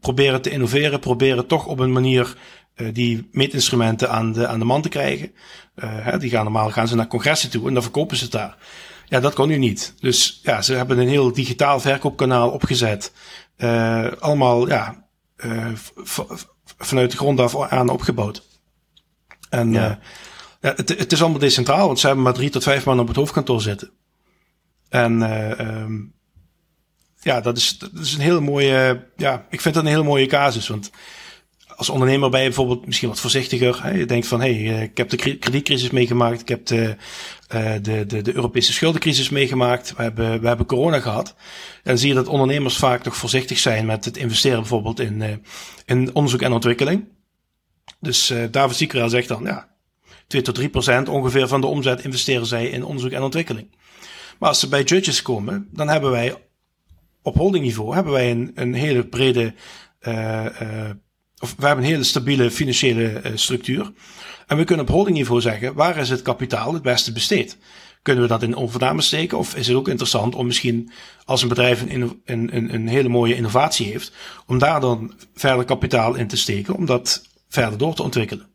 [0.00, 2.36] proberen te innoveren, proberen toch op een manier
[2.76, 5.32] uh, die meetinstrumenten aan de, aan de man te krijgen.
[5.76, 8.32] Uh, hè, die gaan normaal gaan ze naar congressen toe en dan verkopen ze het
[8.32, 8.56] daar.
[9.06, 9.94] Ja, dat kon nu niet.
[10.00, 13.12] Dus ja, ze hebben een heel digitaal verkoopkanaal opgezet.
[13.56, 15.06] Uh, allemaal ja,
[16.78, 18.48] vanuit de grond af aan opgebouwd.
[19.48, 19.98] En ja.
[20.60, 23.06] ja het, het, is allemaal decentraal, want ze hebben maar drie tot vijf man op
[23.06, 23.90] het hoofdkantoor zitten.
[24.88, 25.22] En
[25.66, 26.14] um,
[27.20, 30.26] ja, dat is, dat is een hele mooie, ja, ik vind dat een hele mooie
[30.26, 30.68] casus.
[30.68, 30.90] Want
[31.80, 33.82] als ondernemer ben je bijvoorbeeld misschien wat voorzichtiger.
[33.82, 33.90] Hè?
[33.90, 36.40] Je denkt van, hé, hey, ik heb de kredietcrisis meegemaakt.
[36.40, 36.96] Ik heb de,
[37.54, 39.94] uh, de, de, de Europese schuldencrisis meegemaakt.
[39.96, 41.28] We hebben, we hebben corona gehad.
[41.28, 45.20] En dan zie je dat ondernemers vaak toch voorzichtig zijn met het investeren bijvoorbeeld in,
[45.20, 45.28] uh,
[45.84, 47.08] in onderzoek en ontwikkeling.
[48.00, 49.68] Dus uh, David zegt dan, ja,
[50.26, 53.76] 2 tot 3 procent ongeveer van de omzet investeren zij in onderzoek en ontwikkeling.
[54.38, 56.34] Maar als ze bij judges komen, dan hebben wij
[57.22, 59.54] op holdingniveau hebben wij een, een hele brede,
[60.02, 60.90] uh, uh,
[61.38, 63.92] of we hebben een hele stabiele financiële uh, structuur.
[64.46, 67.58] En we kunnen op holdingniveau zeggen, waar is het kapitaal het beste besteed?
[68.02, 69.38] Kunnen we dat in overname steken?
[69.38, 70.90] Of is het ook interessant om misschien
[71.24, 74.12] als een bedrijf een, een, een, hele mooie innovatie heeft,
[74.46, 78.48] om daar dan verder kapitaal in te steken, om dat verder door te ontwikkelen?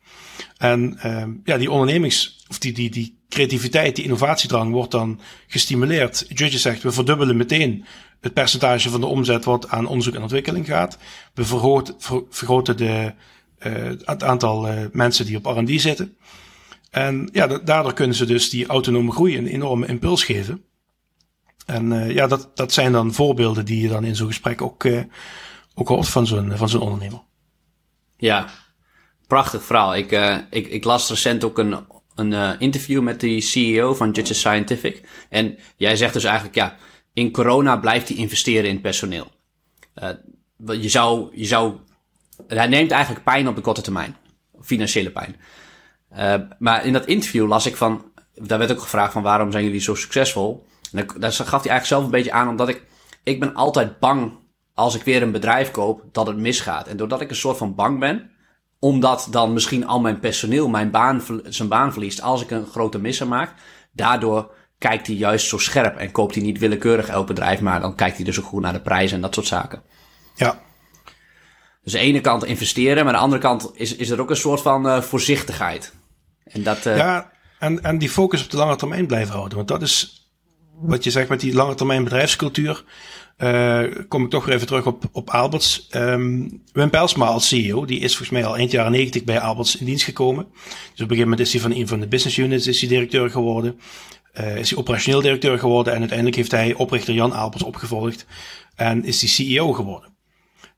[0.57, 6.25] En uh, ja, die ondernemings, of die, die, die creativiteit, die innovatiedrang wordt dan gestimuleerd.
[6.27, 7.85] Judge zegt, we verdubbelen meteen
[8.25, 10.97] het percentage van de omzet wat aan onderzoek en ontwikkeling gaat.
[11.33, 11.45] We
[12.29, 13.13] vergroten de,
[13.59, 13.73] uh,
[14.05, 16.17] het aantal uh, mensen die op R&D zitten.
[16.89, 20.63] En ja, daardoor kunnen ze dus die autonome groei een enorme impuls geven.
[21.65, 24.85] En uh, ja, dat, dat zijn dan voorbeelden die je dan in zo'n gesprek ook,
[25.75, 27.21] ook hoort van zo'n van zo'n ondernemer.
[28.17, 28.49] Ja,
[29.27, 29.95] prachtig verhaal.
[29.95, 30.11] Ik,
[30.49, 31.77] ik, ik las recent ook een,
[32.15, 35.07] een interview met de CEO van Judges Scientific.
[35.29, 36.77] En jij zegt dus eigenlijk, ja,
[37.15, 39.27] in corona blijft hij investeren in personeel.
[40.03, 40.09] Uh,
[40.81, 41.77] je zou, je zou,
[42.47, 44.15] hij neemt eigenlijk pijn op de korte termijn.
[44.61, 45.35] Financiële pijn.
[46.17, 49.63] Uh, maar in dat interview las ik van, daar werd ook gevraagd van waarom zijn
[49.63, 50.65] jullie zo succesvol?
[50.91, 52.83] En daar gaf hij eigenlijk zelf een beetje aan, omdat ik,
[53.23, 54.37] ik ben altijd bang
[54.73, 56.87] als ik weer een bedrijf koop dat het misgaat.
[56.87, 58.31] En doordat ik een soort van bang ben,
[58.79, 62.99] omdat dan misschien al mijn personeel mijn baan, zijn baan verliest als ik een grote
[62.99, 63.53] misser maak,
[63.91, 67.95] daardoor kijkt hij juist zo scherp en koopt hij niet willekeurig elk bedrijf, maar dan
[67.95, 69.81] kijkt hij dus ook goed naar de prijzen en dat soort zaken.
[70.35, 70.61] Ja.
[71.83, 74.35] Dus de ene kant investeren, maar aan de andere kant is, is er ook een
[74.35, 75.93] soort van uh, voorzichtigheid.
[76.43, 76.97] En dat, uh...
[76.97, 79.57] Ja, en, en die focus op de lange termijn blijven houden.
[79.57, 80.25] Want dat is
[80.79, 82.83] wat je zegt met die lange termijn bedrijfscultuur.
[83.37, 85.87] Uh, kom ik toch weer even terug op, op Alberts.
[85.91, 89.77] Um, Wim Pelsma als CEO, die is volgens mij al eind jaren 90 bij Alberts
[89.77, 90.47] in dienst gekomen.
[90.53, 92.89] Dus op een gegeven moment is hij van een van de business units is hij
[92.89, 93.79] directeur geworden.
[94.39, 98.25] Uh, is hij operationeel directeur geworden en uiteindelijk heeft hij oprichter Jan Alberts opgevolgd
[98.75, 100.15] en is hij CEO geworden.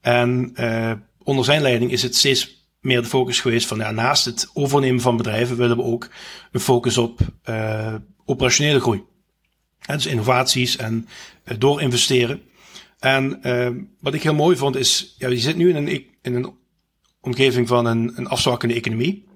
[0.02, 0.92] En uh,
[1.24, 5.02] onder zijn leiding is het steeds meer de focus geweest van ja, naast het overnemen
[5.02, 6.10] van bedrijven willen we ook
[6.52, 9.04] een focus op uh, operationele groei.
[9.86, 11.08] En dus innovaties en
[11.58, 12.42] door investeren.
[13.00, 13.40] En
[14.00, 16.54] wat ik heel mooi vond is, ja, je zit nu in een, in een
[17.22, 19.28] omgeving van een, een afzwakkende economie.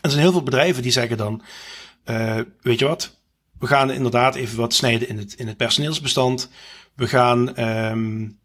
[0.00, 1.42] Er zijn heel veel bedrijven die zeggen dan,
[2.62, 3.15] weet je wat,
[3.58, 6.50] we gaan inderdaad even wat snijden in het, in het personeelsbestand.
[6.94, 8.38] We gaan um,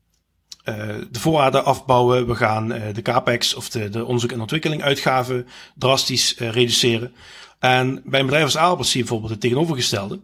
[0.63, 2.28] de voorraden afbouwen.
[2.28, 7.13] We gaan uh, de capex of de, de onderzoek en ontwikkeling uitgaven drastisch uh, reduceren.
[7.60, 10.19] En bij een bedrijf als Albert zie je bijvoorbeeld het tegenovergestelde.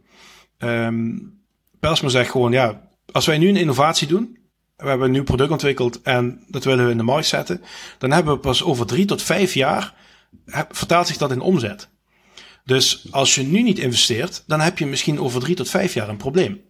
[0.57, 1.35] Um,
[1.79, 4.37] Persma zegt gewoon, ja, als wij nu een innovatie doen,
[4.75, 7.61] we hebben een nieuw product ontwikkeld en dat willen we in de markt zetten,
[7.97, 9.93] dan hebben we pas over drie tot vijf jaar,
[10.69, 11.89] vertaalt zich dat in omzet.
[12.67, 16.09] Dus als je nu niet investeert, dan heb je misschien over drie tot vijf jaar
[16.09, 16.61] een probleem.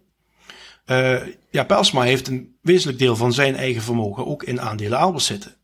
[0.86, 5.24] Uh, ja, Pelsma heeft een wezenlijk deel van zijn eigen vermogen ook in aandelen Albert
[5.24, 5.54] zitten.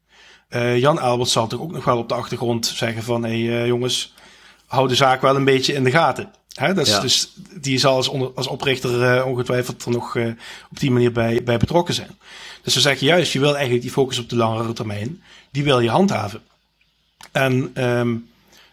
[0.51, 3.63] Uh, Jan Albert zal toch ook nog wel op de achtergrond zeggen van, hé hey,
[3.63, 4.15] uh, jongens,
[4.67, 6.31] hou de zaak wel een beetje in de gaten.
[6.55, 7.01] Hè, dus, ja.
[7.01, 10.17] dus die zal als, onder, als oprichter ongetwijfeld er nog
[10.71, 12.19] op die manier bij, bij betrokken zijn.
[12.63, 15.81] Dus ze zeggen juist, je wil eigenlijk die focus op de langere termijn, die wil
[15.81, 16.43] je handhaven.
[17.33, 18.29] En um,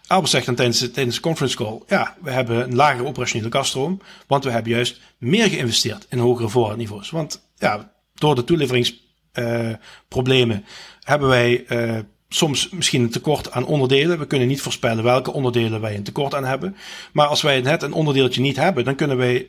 [0.06, 4.00] Albert zegt dan tijdens, tijdens de conference call, ja, we hebben een lagere operationele kaststroom,
[4.26, 7.10] want we hebben juist meer geïnvesteerd in hogere voorraadniveaus.
[7.10, 10.62] Want ja, door de toeleveringsproblemen uh,
[11.00, 14.18] hebben wij uh, soms misschien een tekort aan onderdelen.
[14.18, 16.76] We kunnen niet voorspellen welke onderdelen wij een tekort aan hebben.
[17.12, 19.46] Maar als wij net een onderdeeltje niet hebben, dan kunnen wij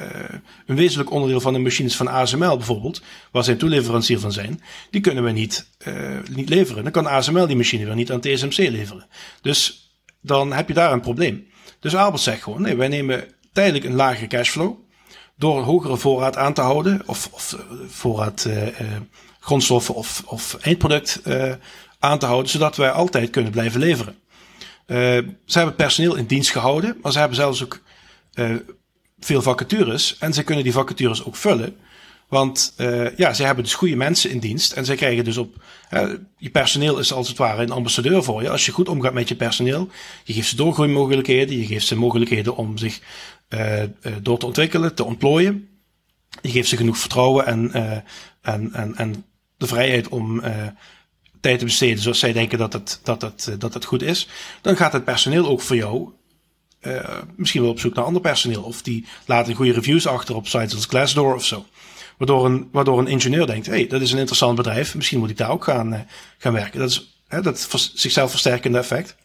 [0.00, 0.08] uh,
[0.66, 5.00] een wezenlijk onderdeel van de machines van ASML bijvoorbeeld, waar zij toeleverancier van zijn, die
[5.00, 5.70] kunnen we niet,
[6.30, 6.82] niet leveren.
[6.82, 9.06] Dan kan ASML die machine weer niet aan TSMC leveren.
[9.40, 9.85] Dus
[10.26, 11.46] dan heb je daar een probleem.
[11.80, 14.74] Dus Albert zegt gewoon, nee, wij nemen tijdelijk een lagere cashflow.
[15.36, 17.56] door een hogere voorraad aan te houden, of, of
[17.88, 18.62] voorraad uh,
[19.40, 21.22] grondstoffen of, of eindproduct
[21.98, 24.16] aan te houden, zodat wij altijd kunnen blijven leveren.
[25.44, 27.80] ze hebben personeel in dienst gehouden, maar ze hebben zelfs ook
[29.20, 31.76] veel vacatures en ze kunnen die vacatures ook vullen.
[32.28, 34.72] Want uh, ja, ze hebben dus goede mensen in dienst.
[34.72, 35.64] En zij krijgen dus op.
[35.90, 38.50] Uh, je personeel is als het ware een ambassadeur voor je.
[38.50, 39.88] Als je goed omgaat met je personeel.
[40.24, 41.58] Je geeft ze doorgroeimogelijkheden.
[41.58, 43.00] Je geeft ze mogelijkheden om zich
[43.48, 43.82] uh,
[44.22, 45.68] door te ontwikkelen, te ontplooien.
[46.42, 47.72] Je geeft ze genoeg vertrouwen en,
[48.42, 49.24] en, en, en
[49.56, 50.42] de vrijheid om
[51.40, 54.28] tijd te besteden zoals zij denken dat het, dat, dat het goed is.
[54.60, 56.12] Dan gaat het personeel ook voor jou
[57.36, 58.62] misschien wel op zoek naar ander personeel.
[58.62, 61.66] Of die laten goede reviews achter op sites als Glassdoor of zo.
[62.16, 65.36] Waardoor een, waardoor een ingenieur denkt, hey, dat is een interessant bedrijf, misschien moet ik
[65.36, 66.00] daar ook gaan, uh,
[66.38, 66.80] gaan werken.
[66.80, 69.16] Dat is hè, dat zichzelf versterkende effect.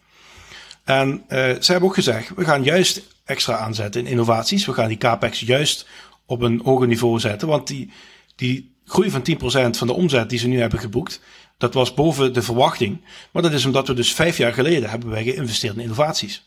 [0.84, 4.66] En uh, ze hebben ook gezegd, we gaan juist extra aanzetten in innovaties.
[4.66, 5.88] We gaan die capex juist
[6.26, 7.92] op een hoger niveau zetten, want die,
[8.36, 11.22] die groei van 10% van de omzet die ze nu hebben geboekt,
[11.58, 13.02] dat was boven de verwachting.
[13.32, 16.44] Maar dat is omdat we dus vijf jaar geleden hebben wij geïnvesteerd in innovaties.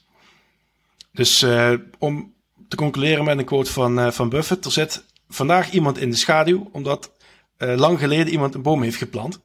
[1.12, 2.33] Dus uh, om
[2.68, 5.04] te concluderen met een quote van, uh, van Buffett, er zit
[5.35, 7.12] vandaag iemand in de schaduw, omdat
[7.59, 9.40] uh, lang geleden iemand een boom heeft geplant.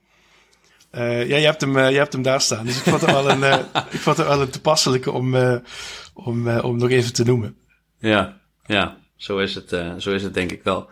[0.91, 2.65] Uh, ja, je hebt, hem, uh, je hebt hem daar staan.
[2.65, 3.43] Dus ik vond het wel een,
[3.91, 5.35] ik vond het wel een toepasselijke om,
[6.13, 7.57] om, om nog even te noemen.
[7.99, 10.89] Ja, ja zo, is het, zo is het denk ik wel.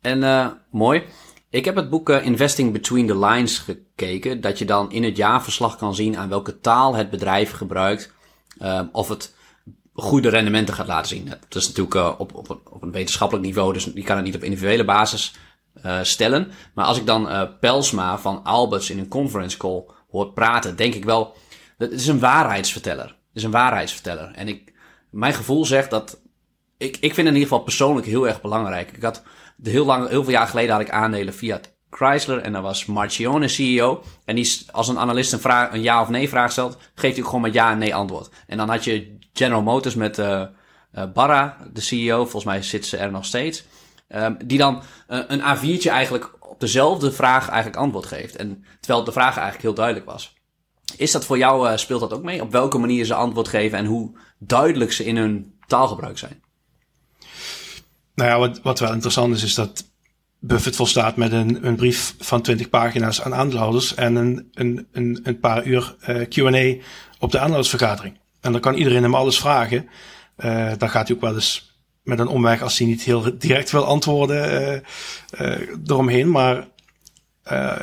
[0.00, 1.02] En mooi.
[1.50, 4.40] Ik heb het boek Investing Between the Lines gekeken.
[4.40, 8.12] Dat je dan in het jaarverslag kan zien aan welke taal het bedrijf gebruikt.
[8.92, 9.34] of het
[9.94, 11.24] goede rendementen gaat laten zien.
[11.48, 14.34] Dat is natuurlijk uh, op, op, op een wetenschappelijk niveau, dus die kan het niet
[14.34, 15.34] op individuele basis
[15.84, 16.50] uh, stellen.
[16.74, 20.94] Maar als ik dan uh, Pelsma van Alberts in een conference call hoor praten, denk
[20.94, 21.36] ik wel,
[21.78, 23.06] dat is een waarheidsverteller.
[23.06, 24.30] Het is een waarheidsverteller.
[24.34, 24.72] En ik,
[25.10, 26.20] mijn gevoel zegt dat,
[26.78, 28.92] ik, ik vind het in ieder geval persoonlijk heel erg belangrijk.
[28.92, 29.22] Ik had
[29.56, 32.86] de heel lang, heel veel jaar geleden had ik aandelen via Chrysler en daar was
[32.86, 34.02] Marcione CEO.
[34.24, 37.24] En die, als een analist een, vraag, een ja of nee vraag stelt, geeft hij
[37.24, 38.28] gewoon met ja en nee antwoord.
[38.46, 40.42] En dan had je General Motors met uh,
[40.94, 43.64] uh, Barra, de CEO, volgens mij zit ze er nog steeds.
[44.08, 48.36] Um, die dan uh, een A4'tje eigenlijk op dezelfde vraag eigenlijk antwoord geeft.
[48.36, 50.34] En terwijl de vraag eigenlijk heel duidelijk was.
[50.96, 52.42] Is dat voor jou, speelt dat ook mee?
[52.42, 56.42] Op welke manier ze antwoord geven en hoe duidelijk ze in hun taalgebruik zijn?
[58.14, 59.84] Nou ja, wat, wat wel interessant is, is dat
[60.38, 65.20] Buffett volstaat met een, een brief van 20 pagina's aan aandeelhouders en een, een, een,
[65.22, 65.96] een paar uur
[66.28, 66.82] Q&A
[67.18, 68.18] op de aandeelhoudersvergadering.
[68.44, 69.88] En dan kan iedereen hem alles vragen.
[70.38, 73.70] Uh, dan gaat hij ook wel eens met een omweg als hij niet heel direct
[73.70, 74.82] wil antwoorden
[75.40, 76.30] uh, eromheen.
[76.30, 76.66] Maar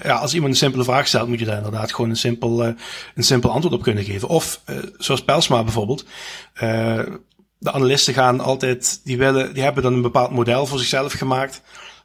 [0.04, 3.24] ja, als iemand een simpele vraag stelt, moet je daar inderdaad gewoon een simpel, een
[3.24, 4.28] simpel antwoord op kunnen geven.
[4.28, 4.62] Of
[4.97, 6.06] zoals Pelsma bijvoorbeeld.
[7.58, 11.62] de analisten gaan altijd, die, willen, die hebben dan een bepaald model voor zichzelf gemaakt.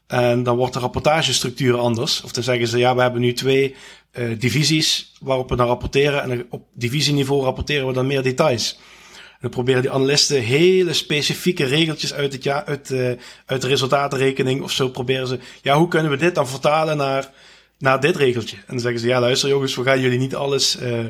[0.06, 2.22] En dan wordt de rapportagestructuur anders.
[2.22, 3.74] Of dan zeggen ze, ja, we hebben nu twee
[4.12, 6.22] uh, divisies waarop we dan rapporteren.
[6.22, 8.78] En op divisieniveau rapporteren we dan meer details.
[9.14, 13.10] En dan proberen die analisten hele specifieke regeltjes uit, het ja, uit, uh,
[13.46, 15.38] uit de resultatenrekening of zo proberen ze.
[15.62, 17.30] Ja, hoe kunnen we dit dan vertalen naar,
[17.78, 18.56] naar dit regeltje?
[18.56, 21.06] En dan zeggen ze, ja, luister jongens, we gaan jullie niet alles uh,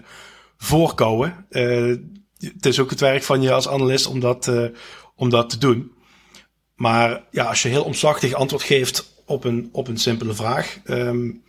[0.56, 1.46] voorkouwen.
[2.38, 4.52] het is ook het werk van je als analist om dat,
[5.16, 5.95] om dat te doen.
[6.76, 11.42] Maar ja, als je heel omslachtig antwoord geeft op een, op een simpele vraag, um,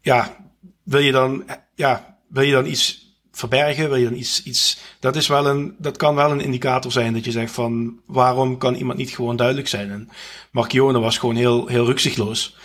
[0.00, 0.36] ja,
[0.82, 3.88] wil je dan, ja, wil je dan iets verbergen?
[3.88, 7.12] Wil je dan iets, iets, dat is wel een, dat kan wel een indicator zijn
[7.12, 9.90] dat je zegt van, waarom kan iemand niet gewoon duidelijk zijn?
[9.90, 10.08] En
[10.50, 12.56] Marchione was gewoon heel, heel rukzichtloos,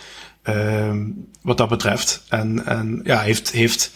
[0.44, 2.24] um, wat dat betreft.
[2.28, 3.90] En, en ja, heeft, heeft,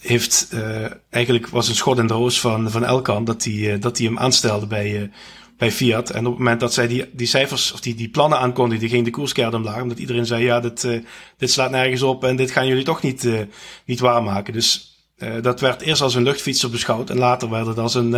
[0.00, 3.80] heeft, uh, eigenlijk was een schot in de roos van, van Elkan dat hij, uh,
[3.80, 5.08] dat hem aanstelde bij, uh,
[5.56, 6.10] bij Fiat.
[6.10, 9.04] En op het moment dat zij die, die cijfers of die, die plannen aankondigden, ging
[9.04, 9.82] de koerskeer omlaag.
[9.82, 11.04] Omdat iedereen zei, ja, dit, uh,
[11.36, 13.40] dit slaat nergens op en dit gaan jullie toch niet, uh,
[13.84, 14.52] niet waarmaken.
[14.52, 18.12] Dus uh, dat werd eerst als een luchtfietser beschouwd en later werd het als een,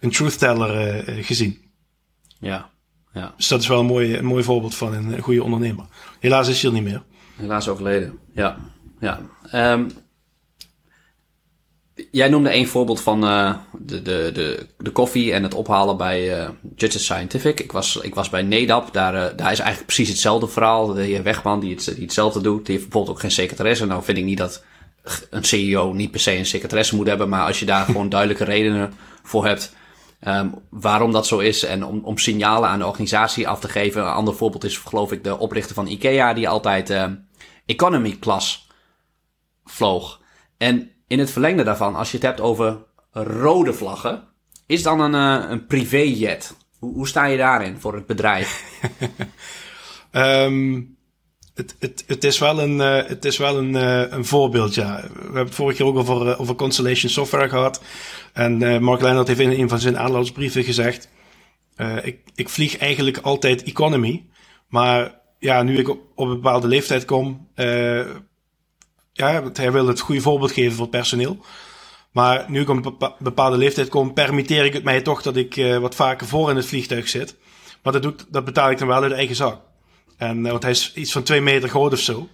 [0.00, 1.60] een truth teller gezien.
[2.38, 2.70] Ja,
[3.12, 3.34] ja.
[3.36, 5.86] Dus dat is wel een mooi, een mooi voorbeeld van een goede ondernemer.
[6.20, 7.02] Helaas is hij er niet meer.
[7.36, 8.56] Helaas overleden, ja.
[9.00, 9.20] ja.
[9.72, 9.90] Um,
[12.10, 16.40] Jij noemde een voorbeeld van uh, de, de, de, de koffie en het ophalen bij
[16.40, 17.60] uh, Judges Scientific.
[17.60, 20.86] Ik was, ik was bij NEDAP, daar, uh, daar is eigenlijk precies hetzelfde verhaal.
[20.86, 23.86] De heer Wegman die, het, die hetzelfde doet, die heeft bijvoorbeeld ook geen secretaresse.
[23.86, 24.64] Nou vind ik niet dat
[25.30, 28.44] een CEO niet per se een secretaresse moet hebben, maar als je daar gewoon duidelijke
[28.44, 28.92] redenen
[29.22, 29.74] voor hebt
[30.26, 34.02] um, waarom dat zo is en om, om signalen aan de organisatie af te geven.
[34.02, 37.04] Een ander voorbeeld is geloof ik de oprichter van IKEA die altijd uh,
[37.66, 38.68] economy class
[39.64, 40.20] vloog.
[40.56, 42.78] En in het verlengde daarvan, als je het hebt over
[43.10, 44.22] rode vlaggen,
[44.66, 48.64] is dan een, uh, een privéjet Hoe, hoe sta je daarin voor het bedrijf?
[50.12, 50.96] um,
[51.54, 55.02] het, het, het is wel een, uh, het is wel een, uh, een voorbeeld, ja.
[55.14, 57.82] We hebben het vorige keer ook over, over Constellation Software gehad.
[58.32, 61.08] En Mark Leonard heeft in een van zijn aanloudsbrieven gezegd...
[62.02, 64.26] ik, ik vlieg eigenlijk altijd economy.
[64.68, 67.48] Maar ja, nu ik op, op een bepaalde leeftijd kom...
[69.12, 71.44] ja, hij wil het goede voorbeeld geven voor het personeel.
[72.10, 75.78] Maar nu ik op een bepaalde leeftijd kom, permitteer ik het mij toch dat ik
[75.80, 77.36] wat vaker voor in het vliegtuig zit.
[77.82, 79.60] Maar dat, doet, dat betaal ik dan wel uit eigen zak.
[80.16, 82.28] En, uh, want hij is iets van twee meter groot of zo.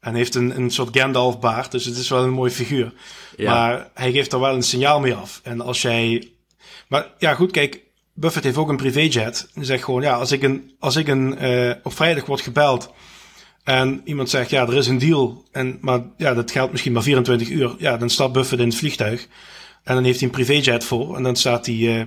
[0.00, 2.92] En heeft een, een soort Gandalf baard, dus het is wel een mooie figuur.
[3.36, 3.54] Ja.
[3.54, 5.40] Maar hij geeft er wel een signaal mee af.
[5.42, 6.28] En als jij...
[6.88, 7.80] Maar ja, goed, kijk,
[8.12, 9.48] Buffett heeft ook een privéjet.
[9.54, 12.92] En zegt gewoon, ja, als ik een, als ik een, uh, op vrijdag word gebeld
[13.64, 17.02] en iemand zegt, ja, er is een deal, en, maar ja, dat geldt misschien maar
[17.02, 17.74] 24 uur.
[17.78, 19.28] Ja, dan stapt Buffett in het vliegtuig
[19.84, 21.74] en dan heeft hij een privéjet voor en dan staat hij...
[21.74, 22.02] Uh,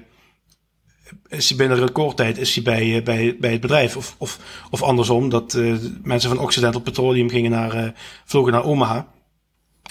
[1.27, 3.97] is hij binnen recordtijd is hij bij, eh, bij, bij het bedrijf.
[3.97, 4.39] Of, of,
[4.69, 7.93] of andersom, dat uh, mensen van Occidental Petroleum gingen naar,
[8.25, 9.07] vlogen naar Omaha.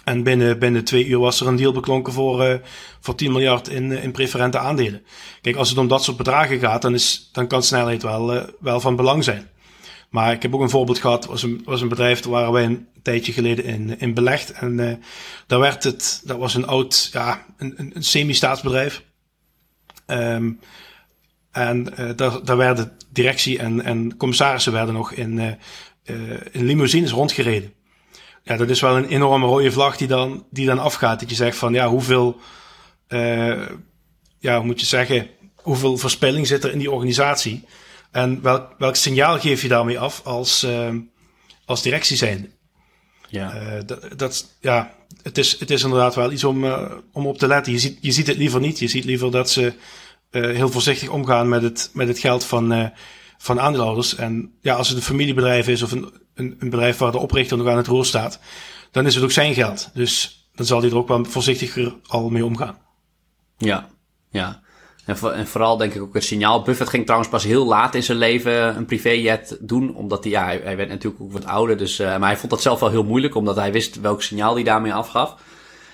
[0.05, 2.61] En binnen, binnen twee uur was er een deal beklonken voor,
[3.01, 5.03] voor 10 miljard in, in preferente aandelen.
[5.41, 8.81] Kijk, als het om dat soort bedragen gaat, dan, is, dan kan snelheid wel, wel
[8.81, 9.49] van belang zijn.
[10.11, 12.89] Maar ik heb ook een voorbeeld gehad, was een, was een bedrijf waar wij een
[13.03, 14.53] tijdje geleden in, in belegd.
[14.53, 15.03] En
[15.47, 19.05] daar werd het, dat was een oud, ja, een, een, een semi-staatsbedrijf.
[20.07, 20.61] Um,
[21.51, 27.11] en uh, daar, daar werden directie en, en commissarissen werden nog in, uh, in limousines
[27.11, 27.73] rondgereden.
[28.43, 31.21] Ja, dat is wel een enorme rode vlag die dan, die dan afgaat.
[31.21, 32.41] Dat je zegt van ja, hoeveel,
[34.39, 37.65] ja, hoe moet je zeggen, hoeveel verspilling zit er in die organisatie?
[38.17, 40.67] En welk, welk signaal geef je daarmee af als,
[41.65, 42.49] als directie zijnde?
[43.29, 43.81] Ja.
[43.87, 46.65] dat, dat, ja, het is, het is inderdaad wel iets om,
[47.13, 47.73] om op te letten.
[47.73, 48.79] Je ziet, je ziet het liever niet.
[48.79, 49.75] Je ziet liever dat ze
[50.31, 52.87] uh, heel voorzichtig omgaan met het, met het geld van, uh,
[53.39, 54.15] van aandeelhouders.
[54.15, 57.57] En ja, als het een familiebedrijf is of een, een, een, bedrijf waar de oprichter
[57.57, 58.39] nog aan het roer staat,
[58.91, 59.91] dan is het ook zijn geld.
[59.95, 62.79] Dus dan zal hij er ook wel voorzichtiger al mee omgaan.
[63.59, 63.89] Ja,
[64.31, 64.63] ja.
[65.07, 66.63] En, voor, en, vooral denk ik ook het signaal.
[66.63, 69.95] Buffett ging trouwens pas heel laat in zijn leven een privéjet doen.
[69.95, 71.77] Omdat hij, ja, hij, werd natuurlijk ook wat ouder.
[71.77, 73.35] Dus, uh, maar hij vond dat zelf wel heel moeilijk.
[73.35, 75.37] Omdat hij wist welk signaal hij daarmee afgaf.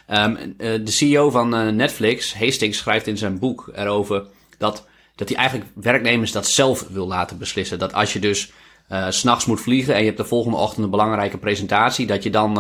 [0.09, 4.27] Um, de CEO van uh, Netflix, Hastings, schrijft in zijn boek erover
[4.59, 7.79] dat, dat hij eigenlijk werknemers dat zelf wil laten beslissen.
[7.79, 8.53] Dat als je dus
[9.09, 12.55] s'nachts moet vliegen en je hebt de volgende ochtend een belangrijke presentatie, dat je dan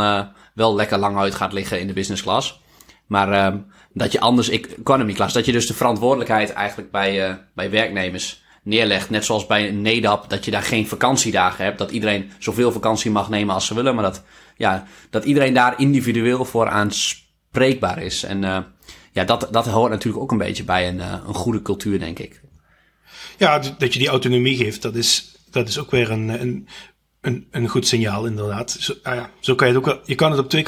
[0.55, 2.61] wel lekker lang uit gaat liggen in de business class.
[3.07, 7.70] Maar um, dat je anders economy class, dat je dus de verantwoordelijkheid eigenlijk bij, bij
[7.70, 9.11] werknemers neerlegt.
[9.11, 11.78] Net zoals bij NEDAP, dat je daar geen vakantiedagen hebt.
[11.78, 13.95] Dat iedereen zoveel vakantie mag nemen als ze willen.
[13.95, 14.22] Maar dat,
[14.57, 18.22] ja, dat iedereen daar individueel voor aan spreekbaar is.
[18.22, 18.59] En uh,
[19.12, 22.18] ja, dat, dat hoort natuurlijk ook een beetje bij een, uh, een goede cultuur, denk
[22.18, 22.40] ik.
[23.38, 26.68] Ja, dat je die autonomie geeft, dat is, dat is ook weer een, een,
[27.20, 28.70] een, een goed signaal, inderdaad.
[28.70, 30.64] Zo, ah ja, zo kan je het ook Je kan het op twee,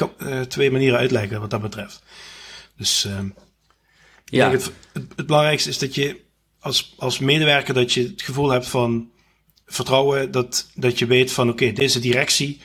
[0.47, 2.03] twee manieren uitleggen wat dat betreft.
[2.77, 3.19] Dus uh,
[4.25, 4.51] ja.
[4.51, 6.21] Het, het, het, belangrijkste is dat je
[6.59, 9.09] als, als medewerker dat je het gevoel hebt van
[9.65, 12.61] vertrouwen, dat, dat je weet van oké, okay, deze directie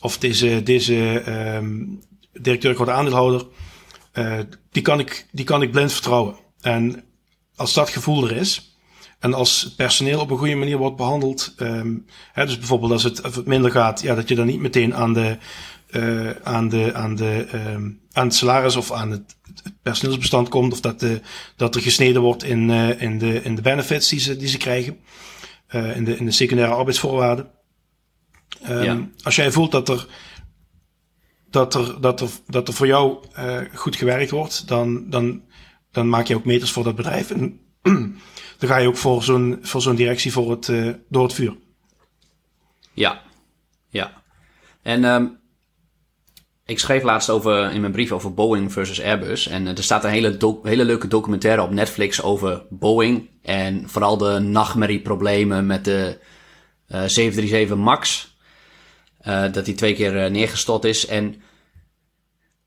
[0.00, 1.22] of deze, deze
[1.56, 2.00] um,
[2.32, 3.46] directeur, grote aandeelhouder,
[4.14, 4.38] uh,
[4.70, 6.36] die, kan ik, die kan ik blind vertrouwen.
[6.60, 7.04] En
[7.56, 8.76] als dat gevoel er is,
[9.18, 13.02] en als het personeel op een goede manier wordt behandeld, um, hè, dus bijvoorbeeld als
[13.02, 15.38] het, als het minder gaat, ja, dat je dan niet meteen aan de,
[15.96, 20.72] uh, aan de, aan de, um, aan het salaris of aan het, het, personeelsbestand komt,
[20.72, 21.20] of dat, de,
[21.56, 24.56] dat er gesneden wordt in, uh, in, de, in de benefits die ze, die ze
[24.56, 24.98] krijgen,
[25.70, 27.50] uh, in, de, in de secundaire arbeidsvoorwaarden.
[28.68, 29.08] Um, ja.
[29.22, 30.06] Als jij voelt dat er
[31.50, 33.24] dat er, dat er, dat er voor jou
[33.74, 35.42] goed gewerkt wordt, dan, dan,
[35.90, 37.30] dan maak je ook meters voor dat bedrijf.
[37.30, 37.60] En
[38.58, 40.72] dan ga je ook voor zo'n, voor zo'n directie voor het,
[41.08, 41.56] door het vuur.
[42.92, 43.22] Ja,
[43.88, 44.22] ja.
[44.82, 45.38] En um,
[46.66, 49.46] ik schreef laatst over, in mijn brief over Boeing versus Airbus.
[49.46, 53.30] En er staat een hele, hele leuke documentaire op Netflix over Boeing.
[53.42, 56.18] En vooral de nachtmerrieproblemen met de
[56.88, 58.32] uh, 737 MAX.
[59.26, 61.06] Uh, dat die twee keer uh, neergestort is.
[61.06, 61.42] En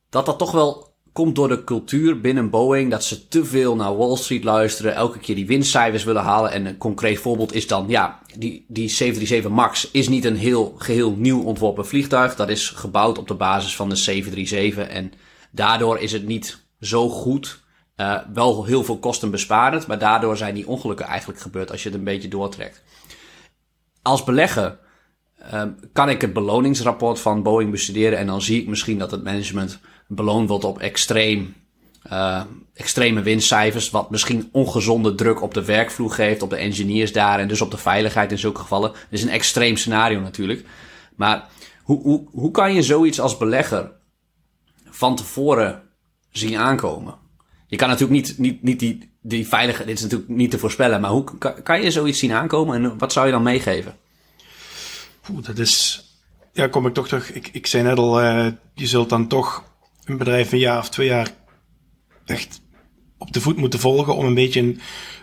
[0.09, 2.91] dat dat toch wel komt door de cultuur binnen Boeing.
[2.91, 4.95] Dat ze te veel naar Wall Street luisteren.
[4.95, 6.51] Elke keer die winstcijfers willen halen.
[6.51, 10.75] En een concreet voorbeeld is dan, ja, die, die 737 MAX is niet een heel
[10.77, 12.35] geheel nieuw ontworpen vliegtuig.
[12.35, 14.87] Dat is gebouwd op de basis van de 737.
[14.87, 15.11] En
[15.51, 17.63] daardoor is het niet zo goed.
[17.95, 19.87] Uh, wel heel veel kosten besparend.
[19.87, 22.83] Maar daardoor zijn die ongelukken eigenlijk gebeurd als je het een beetje doortrekt.
[24.01, 24.77] Als belegger
[25.53, 29.23] um, kan ik het beloningsrapport van Boeing bestuderen en dan zie ik misschien dat het
[29.23, 31.55] management beloond wordt op extreem
[32.11, 32.41] Uh,
[32.73, 37.47] extreme winstcijfers, wat misschien ongezonde druk op de werkvloer geeft, op de engineers daar en
[37.47, 38.91] dus op de veiligheid in zulke gevallen.
[38.91, 40.65] Dat is een extreem scenario natuurlijk.
[41.15, 41.47] Maar
[41.83, 43.91] hoe, hoe, hoe kan je zoiets als belegger
[44.89, 45.81] van tevoren
[46.31, 47.15] zien aankomen?
[47.67, 51.01] Je kan natuurlijk niet, niet, niet die, die veilige, dit is natuurlijk niet te voorspellen,
[51.01, 53.95] maar hoe kan, je zoiets zien aankomen en wat zou je dan meegeven?
[55.31, 56.03] Oeh, dat is,
[56.53, 57.33] ja, kom ik toch terug.
[57.33, 59.63] Ik, ik zei net al, uh, je zult dan toch
[60.09, 61.29] een bedrijf een jaar of twee jaar
[62.25, 62.61] echt
[63.17, 64.61] op de voet moeten volgen om een beetje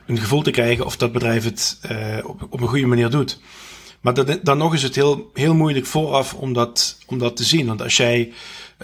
[0.06, 3.40] een, gevoel te krijgen of dat bedrijf het uh, op, een goede manier doet.
[4.00, 7.44] Maar dat, dan nog is het heel, heel moeilijk vooraf om dat, om dat te
[7.44, 7.66] zien.
[7.66, 8.32] Want als jij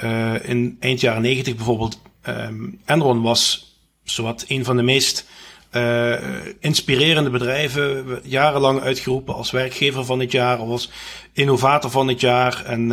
[0.03, 3.75] uh, in eind jaren negentig bijvoorbeeld, um, Enron was
[4.05, 5.27] zowat een van de meest
[5.73, 6.15] uh,
[6.61, 10.91] inspirerende bedrijven, jarenlang uitgeroepen als werkgever van het jaar of als
[11.33, 12.65] innovator van het jaar.
[12.65, 12.91] En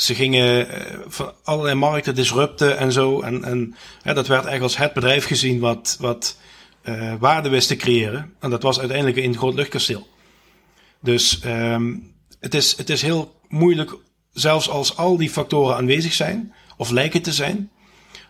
[0.00, 0.66] ze gingen
[1.08, 3.20] van allerlei markten disrupten en zo.
[3.20, 6.38] En, en dat werd eigenlijk als het bedrijf gezien wat, wat
[6.84, 8.34] uh, waarde wist te creëren.
[8.38, 10.08] En dat was uiteindelijk een groot luchtkasteel.
[11.00, 13.96] Dus um, het, is, het is heel moeilijk,
[14.32, 17.70] zelfs als al die factoren aanwezig zijn, of lijken te zijn,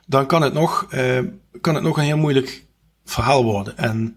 [0.07, 1.21] dan kan het nog, uh,
[1.61, 2.65] kan het nog een heel moeilijk
[3.05, 3.77] verhaal worden.
[3.77, 4.17] En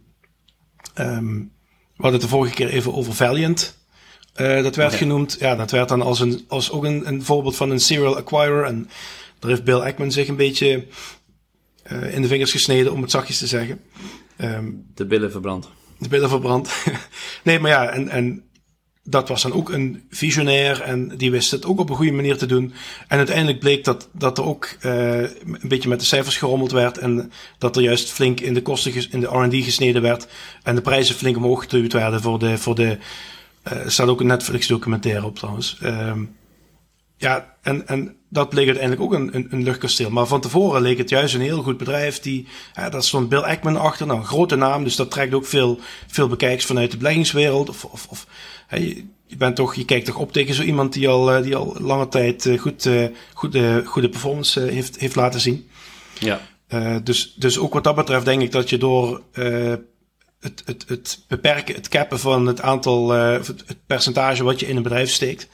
[0.96, 1.52] um,
[1.96, 3.83] we hadden het de vorige keer even over Valiant.
[4.36, 4.98] Uh, dat werd okay.
[4.98, 5.36] genoemd.
[5.40, 8.66] Ja, dat werd dan als, een, als ook een, een voorbeeld van een serial acquirer.
[8.66, 8.90] En
[9.40, 10.86] daar heeft Bill Ackman zich een beetje
[11.92, 13.80] uh, in de vingers gesneden, om het zachtjes te zeggen.
[14.38, 15.70] Um, de billen verbrand.
[16.00, 16.74] De billen verbrand.
[17.44, 18.44] nee, maar ja, en, en
[19.04, 22.38] dat was dan ook een visionair en die wist het ook op een goede manier
[22.38, 22.74] te doen.
[23.08, 26.98] En uiteindelijk bleek dat, dat er ook uh, een beetje met de cijfers gerommeld werd
[26.98, 30.28] en dat er juist flink in de kosten, in de R&D gesneden werd
[30.64, 32.98] en de prijzen flink omhoog geduwd werden voor de, voor de,
[33.64, 35.80] er staat ook een Netflix documentaire op trouwens.
[35.84, 36.36] Um,
[37.18, 40.10] ja, en, en dat bleek uiteindelijk ook een, een, een, luchtkasteel.
[40.10, 42.20] Maar van tevoren leek het juist een heel goed bedrijf.
[42.20, 44.84] Die, ja, daar stond Bill Ackman achter, nou een grote naam.
[44.84, 47.70] Dus dat trekt ook veel, veel bekijks vanuit de beleggingswereld.
[47.70, 48.28] Of, of, of
[48.70, 51.76] je, je, bent toch, je kijkt toch op tegen zo iemand die al, die al
[51.80, 52.90] lange tijd goed,
[53.34, 55.70] goede, goede performance heeft, heeft laten zien.
[56.20, 56.42] Ja.
[56.70, 59.74] Uh, dus, dus ook wat dat betreft denk ik dat je door uh,
[60.44, 64.78] het, het, het beperken, het cappen van het aantal, uh, het percentage wat je in
[64.78, 65.50] een bedrijf steekt,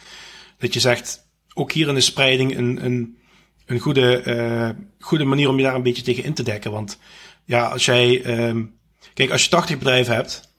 [0.57, 3.17] dat je zegt, ook hier in de spreiding een, een,
[3.65, 6.71] een goede, goede manier om je daar een beetje tegen in te dekken.
[6.71, 6.99] Want
[7.45, 8.73] ja, als jij, um,
[9.13, 10.49] kijk, als je 80 bedrijven hebt,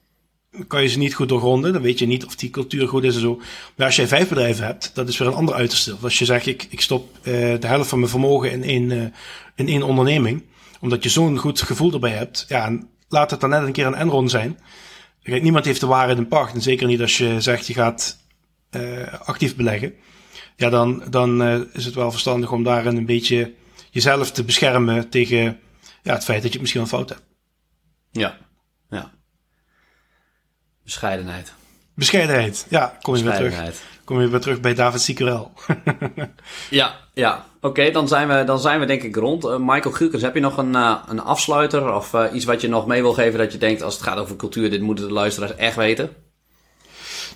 [0.67, 1.73] kan je ze niet goed doorgronden.
[1.73, 3.41] Dan weet je niet of die cultuur goed is en zo.
[3.75, 5.95] Maar als jij vijf bedrijven hebt, dat is weer een ander uiterste.
[6.01, 7.23] Als je zegt, ik, ik stop uh,
[7.59, 9.13] de helft van mijn vermogen in één,
[9.55, 10.43] in één onderneming.
[10.79, 12.45] Omdat je zo'n goed gevoel erbij hebt.
[12.47, 12.79] Ja,
[13.11, 14.59] laat het dan net een keer een Enron zijn.
[15.23, 16.53] Kijk, niemand heeft de waarheid in pacht.
[16.53, 18.17] En zeker niet als je zegt, je gaat
[18.71, 19.93] uh, actief beleggen.
[20.55, 21.43] Ja, dan, dan
[21.73, 23.53] is het wel verstandig om daarin een beetje
[23.89, 25.59] jezelf te beschermen tegen
[26.03, 27.23] ja, het feit dat je het misschien een fout hebt.
[28.11, 28.37] Ja,
[28.89, 29.11] ja.
[30.83, 31.53] Bescheidenheid.
[31.95, 33.83] Bescheidenheid, ja, kom je weer terug.
[34.03, 35.53] Kom je weer terug bij David Siekerel.
[36.69, 37.45] ja, ja.
[37.63, 39.45] Oké, dan, zijn we, dan zijn we denk ik rond.
[39.45, 42.67] Uh, Michael Gukers, heb je nog een, uh, een afsluiter of uh, iets wat je
[42.67, 45.13] nog mee wil geven dat je denkt als het gaat over cultuur, dit moeten de
[45.13, 46.09] luisteraars echt weten?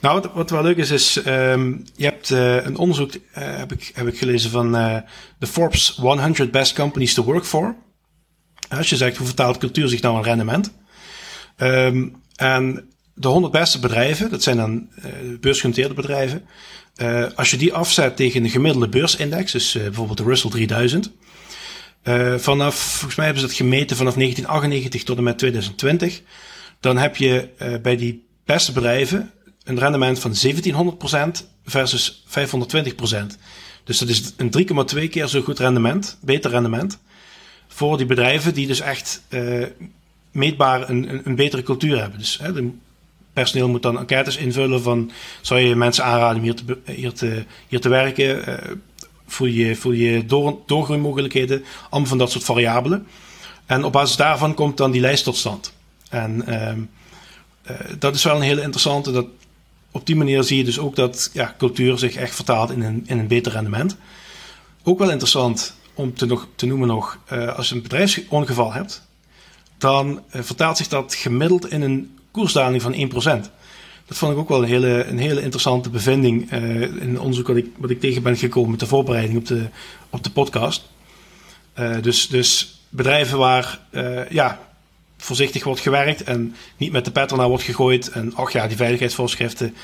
[0.01, 4.07] Nou, wat, wat wel leuk is, is um, je hebt een onderzoek, heb, ik, heb
[4.07, 4.71] ik gelezen van
[5.39, 7.75] de Forbes 100 Best Companies to Work For.
[8.69, 10.73] Als je zegt, hoe vertaalt cultuur zich nou aan rendement?
[11.57, 14.89] Um, en de 100 beste bedrijven, dat zijn dan
[15.39, 16.45] beursgenoteerde bedrijven.
[16.97, 21.11] Uh, als je die afzet tegen een gemiddelde beursindex, dus uh, bijvoorbeeld de Russell 3000.
[22.37, 26.21] vanaf, volgens mij hebben ze dat gemeten vanaf 1998 tot en met 2020.
[26.79, 27.49] Dan heb je
[27.81, 29.31] bij die beste bedrijven
[29.63, 30.35] een rendement van
[31.39, 32.31] 1700% versus 520%.
[33.83, 34.51] Dus dat is een
[34.95, 36.99] 3,2 keer zo goed rendement, beter rendement.
[37.67, 39.21] Voor die bedrijven die dus echt
[40.31, 42.19] meetbaar een, een, een betere cultuur hebben.
[42.19, 42.51] Dus hè,
[43.35, 45.11] personeel moet dan enquêtes invullen van
[45.41, 48.49] zou je mensen aanraden om hier te, hier te, hier te werken?
[48.49, 48.55] Uh,
[49.27, 51.63] voel je, voel je door, doorgroeimogelijkheden?
[51.89, 53.07] Allemaal van dat soort variabelen.
[53.65, 55.73] En op basis daarvan komt dan die lijst tot stand.
[56.09, 56.71] En uh,
[57.71, 59.11] uh, dat is wel een hele interessante.
[59.11, 59.25] Dat,
[59.91, 63.03] op die manier zie je dus ook dat ja, cultuur zich echt vertaalt in een,
[63.05, 63.97] in een beter rendement.
[64.83, 69.07] Ook wel interessant om te, nog, te noemen nog, uh, als je een bedrijfsongeval hebt,
[69.77, 73.49] dan vertaalt zich dat gemiddeld in een koersdaling van 1%.
[74.05, 77.55] Dat vond ik ook wel een hele, een hele interessante bevinding uh, in onderzoek wat
[77.55, 79.65] ik, wat ik tegen ben gekomen met de voorbereiding op de,
[80.09, 80.89] op de podcast.
[81.79, 84.59] Uh, dus, dus bedrijven waar uh, ja,
[85.17, 88.09] voorzichtig wordt gewerkt en niet met de pet ernaar wordt gegooid.
[88.09, 89.75] En ach ja, die veiligheidsvoorschriften,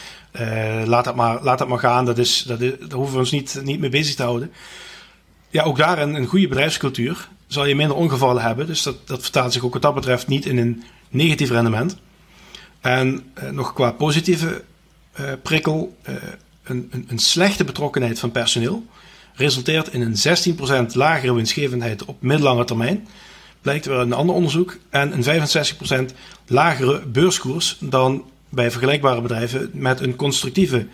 [0.86, 2.06] laat, dat maar, laat dat maar gaan.
[2.06, 4.52] Dat is, dat is, daar hoeven we ons niet, niet mee bezig te houden.
[5.50, 8.68] Ja, ook daar een, een goede bedrijfscultuur zal je minder ongevallen hebben.
[8.68, 11.98] Dus dat, dat vertaalt zich ook wat dat betreft niet in een negatief rendement.
[12.82, 14.64] En uh, nog qua positieve
[15.20, 16.16] uh, prikkel, uh,
[16.64, 18.86] een, een, een, slechte betrokkenheid van personeel
[19.34, 23.08] resulteert in een 16% lagere winstgevendheid op middellange termijn.
[23.62, 24.78] Blijkt weer een ander onderzoek.
[24.90, 25.48] En een
[26.12, 26.16] 65%
[26.48, 30.88] lagere beurskoers dan bij vergelijkbare bedrijven met een constructieve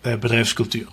[0.00, 0.86] bedrijfscultuur.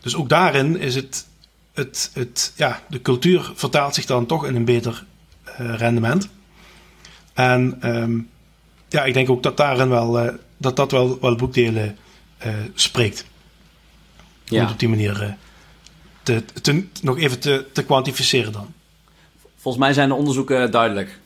[0.00, 1.26] Dus ook daarin is het,
[1.72, 5.04] het, het, ja, de cultuur vertaalt zich dan toch in een beter
[5.56, 6.28] rendement.
[7.34, 8.28] En um,
[8.94, 11.96] ja, ik denk ook dat daarin wel, uh, dat, dat wel, wel boekdelen
[12.46, 13.26] uh, spreekt.
[14.50, 15.32] Om het op die manier uh,
[16.22, 18.72] te, te, nog even te, te kwantificeren dan.
[19.56, 21.18] Volgens mij zijn de onderzoeken duidelijk.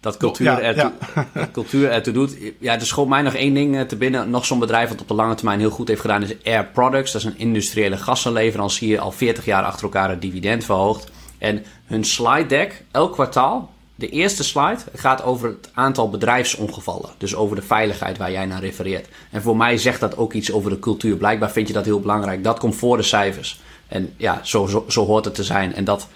[0.00, 1.26] Dat cultuur, ja, ertoe, ja.
[1.34, 2.36] dat cultuur ertoe doet.
[2.58, 4.30] Ja, er schoot mij nog één ding te binnen.
[4.30, 7.12] Nog zo'n bedrijf wat op de lange termijn heel goed heeft gedaan is Air Products.
[7.12, 9.00] Dat is een industriële gassenleverancier.
[9.00, 11.10] Al 40 jaar achter elkaar een dividend verhoogd.
[11.38, 17.10] En hun slide deck, elk kwartaal, de eerste slide gaat over het aantal bedrijfsongevallen.
[17.18, 19.08] Dus over de veiligheid waar jij naar refereert.
[19.30, 21.16] En voor mij zegt dat ook iets over de cultuur.
[21.16, 22.44] Blijkbaar vind je dat heel belangrijk.
[22.44, 23.60] Dat komt voor de cijfers.
[23.88, 25.74] En ja, zo, zo, zo hoort het te zijn.
[25.74, 26.08] En dat,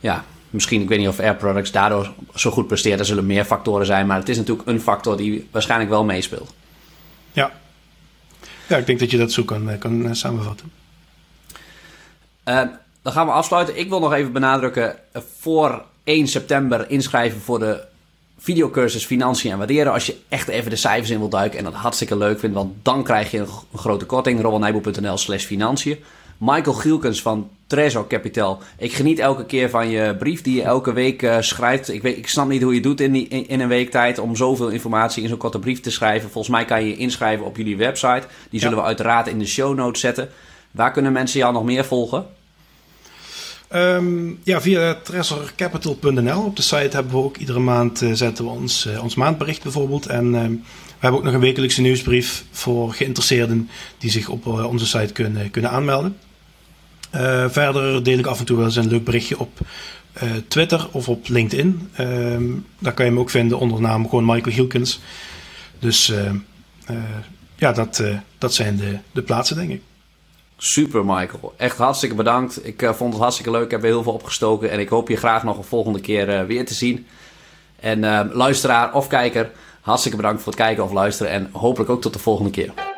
[0.00, 2.98] ja, misschien, ik weet niet of Air Products daardoor zo goed presteert.
[2.98, 4.06] Er zullen meer factoren zijn.
[4.06, 6.54] Maar het is natuurlijk een factor die waarschijnlijk wel meespeelt.
[7.32, 7.52] Ja.
[8.66, 10.72] Ja, ik denk dat je dat zo kan, kan eh, samenvatten.
[12.44, 12.62] Uh,
[13.02, 13.78] dan gaan we afsluiten.
[13.78, 17.80] Ik wil nog even benadrukken eh, voor 1 september inschrijven voor de
[18.38, 19.92] videocursus Financiën en Waarderen.
[19.92, 22.72] Als je echt even de cijfers in wilt duiken en dat hartstikke leuk vindt, want
[22.82, 24.40] dan krijg je een, grote korting.
[24.40, 25.98] rowanijboel.nl slash financiën.
[26.38, 28.58] Michael Gielkens van Trezor Capital.
[28.78, 31.88] Ik geniet elke keer van je brief die je elke week uh, schrijft.
[31.88, 34.36] Ik, weet, ik snap niet hoe je doet in, die, in, een week tijd om
[34.36, 36.30] zoveel informatie in zo'n korte brief te schrijven.
[36.30, 38.26] Volgens mij kan je je inschrijven op jullie website.
[38.50, 40.28] Die zullen we uiteraard in de show notes zetten.
[40.70, 42.26] Waar kunnen mensen jou nog meer volgen?
[43.74, 46.44] Um, ja, via treasurcapital.nl.
[46.44, 49.62] Op de site hebben we ook iedere maand uh, zetten we ons, uh, ons maandbericht
[49.62, 50.06] bijvoorbeeld.
[50.06, 54.66] En uh, we hebben ook nog een wekelijkse nieuwsbrief voor geïnteresseerden die zich op uh,
[54.66, 56.16] onze site kunnen, kunnen aanmelden.
[57.48, 59.58] verder deel ik af en toe wel eens een leuk berichtje op
[60.48, 61.88] Twitter of op LinkedIn.
[61.92, 62.44] Ehm,
[62.78, 65.00] daar kan je me ook vinden onder de naam gewoon Michael Hielkens.
[65.78, 66.12] Dus
[67.56, 68.02] ja, dat,
[68.38, 69.80] dat zijn de, de plaatsen denk ik.
[70.66, 71.54] Super, Michael.
[71.56, 72.66] Echt hartstikke bedankt.
[72.66, 73.64] Ik uh, vond het hartstikke leuk.
[73.64, 74.70] Ik heb er heel veel opgestoken.
[74.70, 77.06] En ik hoop je graag nog een volgende keer uh, weer te zien.
[77.80, 79.50] En uh, luisteraar of kijker,
[79.80, 81.32] hartstikke bedankt voor het kijken of luisteren.
[81.32, 82.93] En hopelijk ook tot de volgende keer.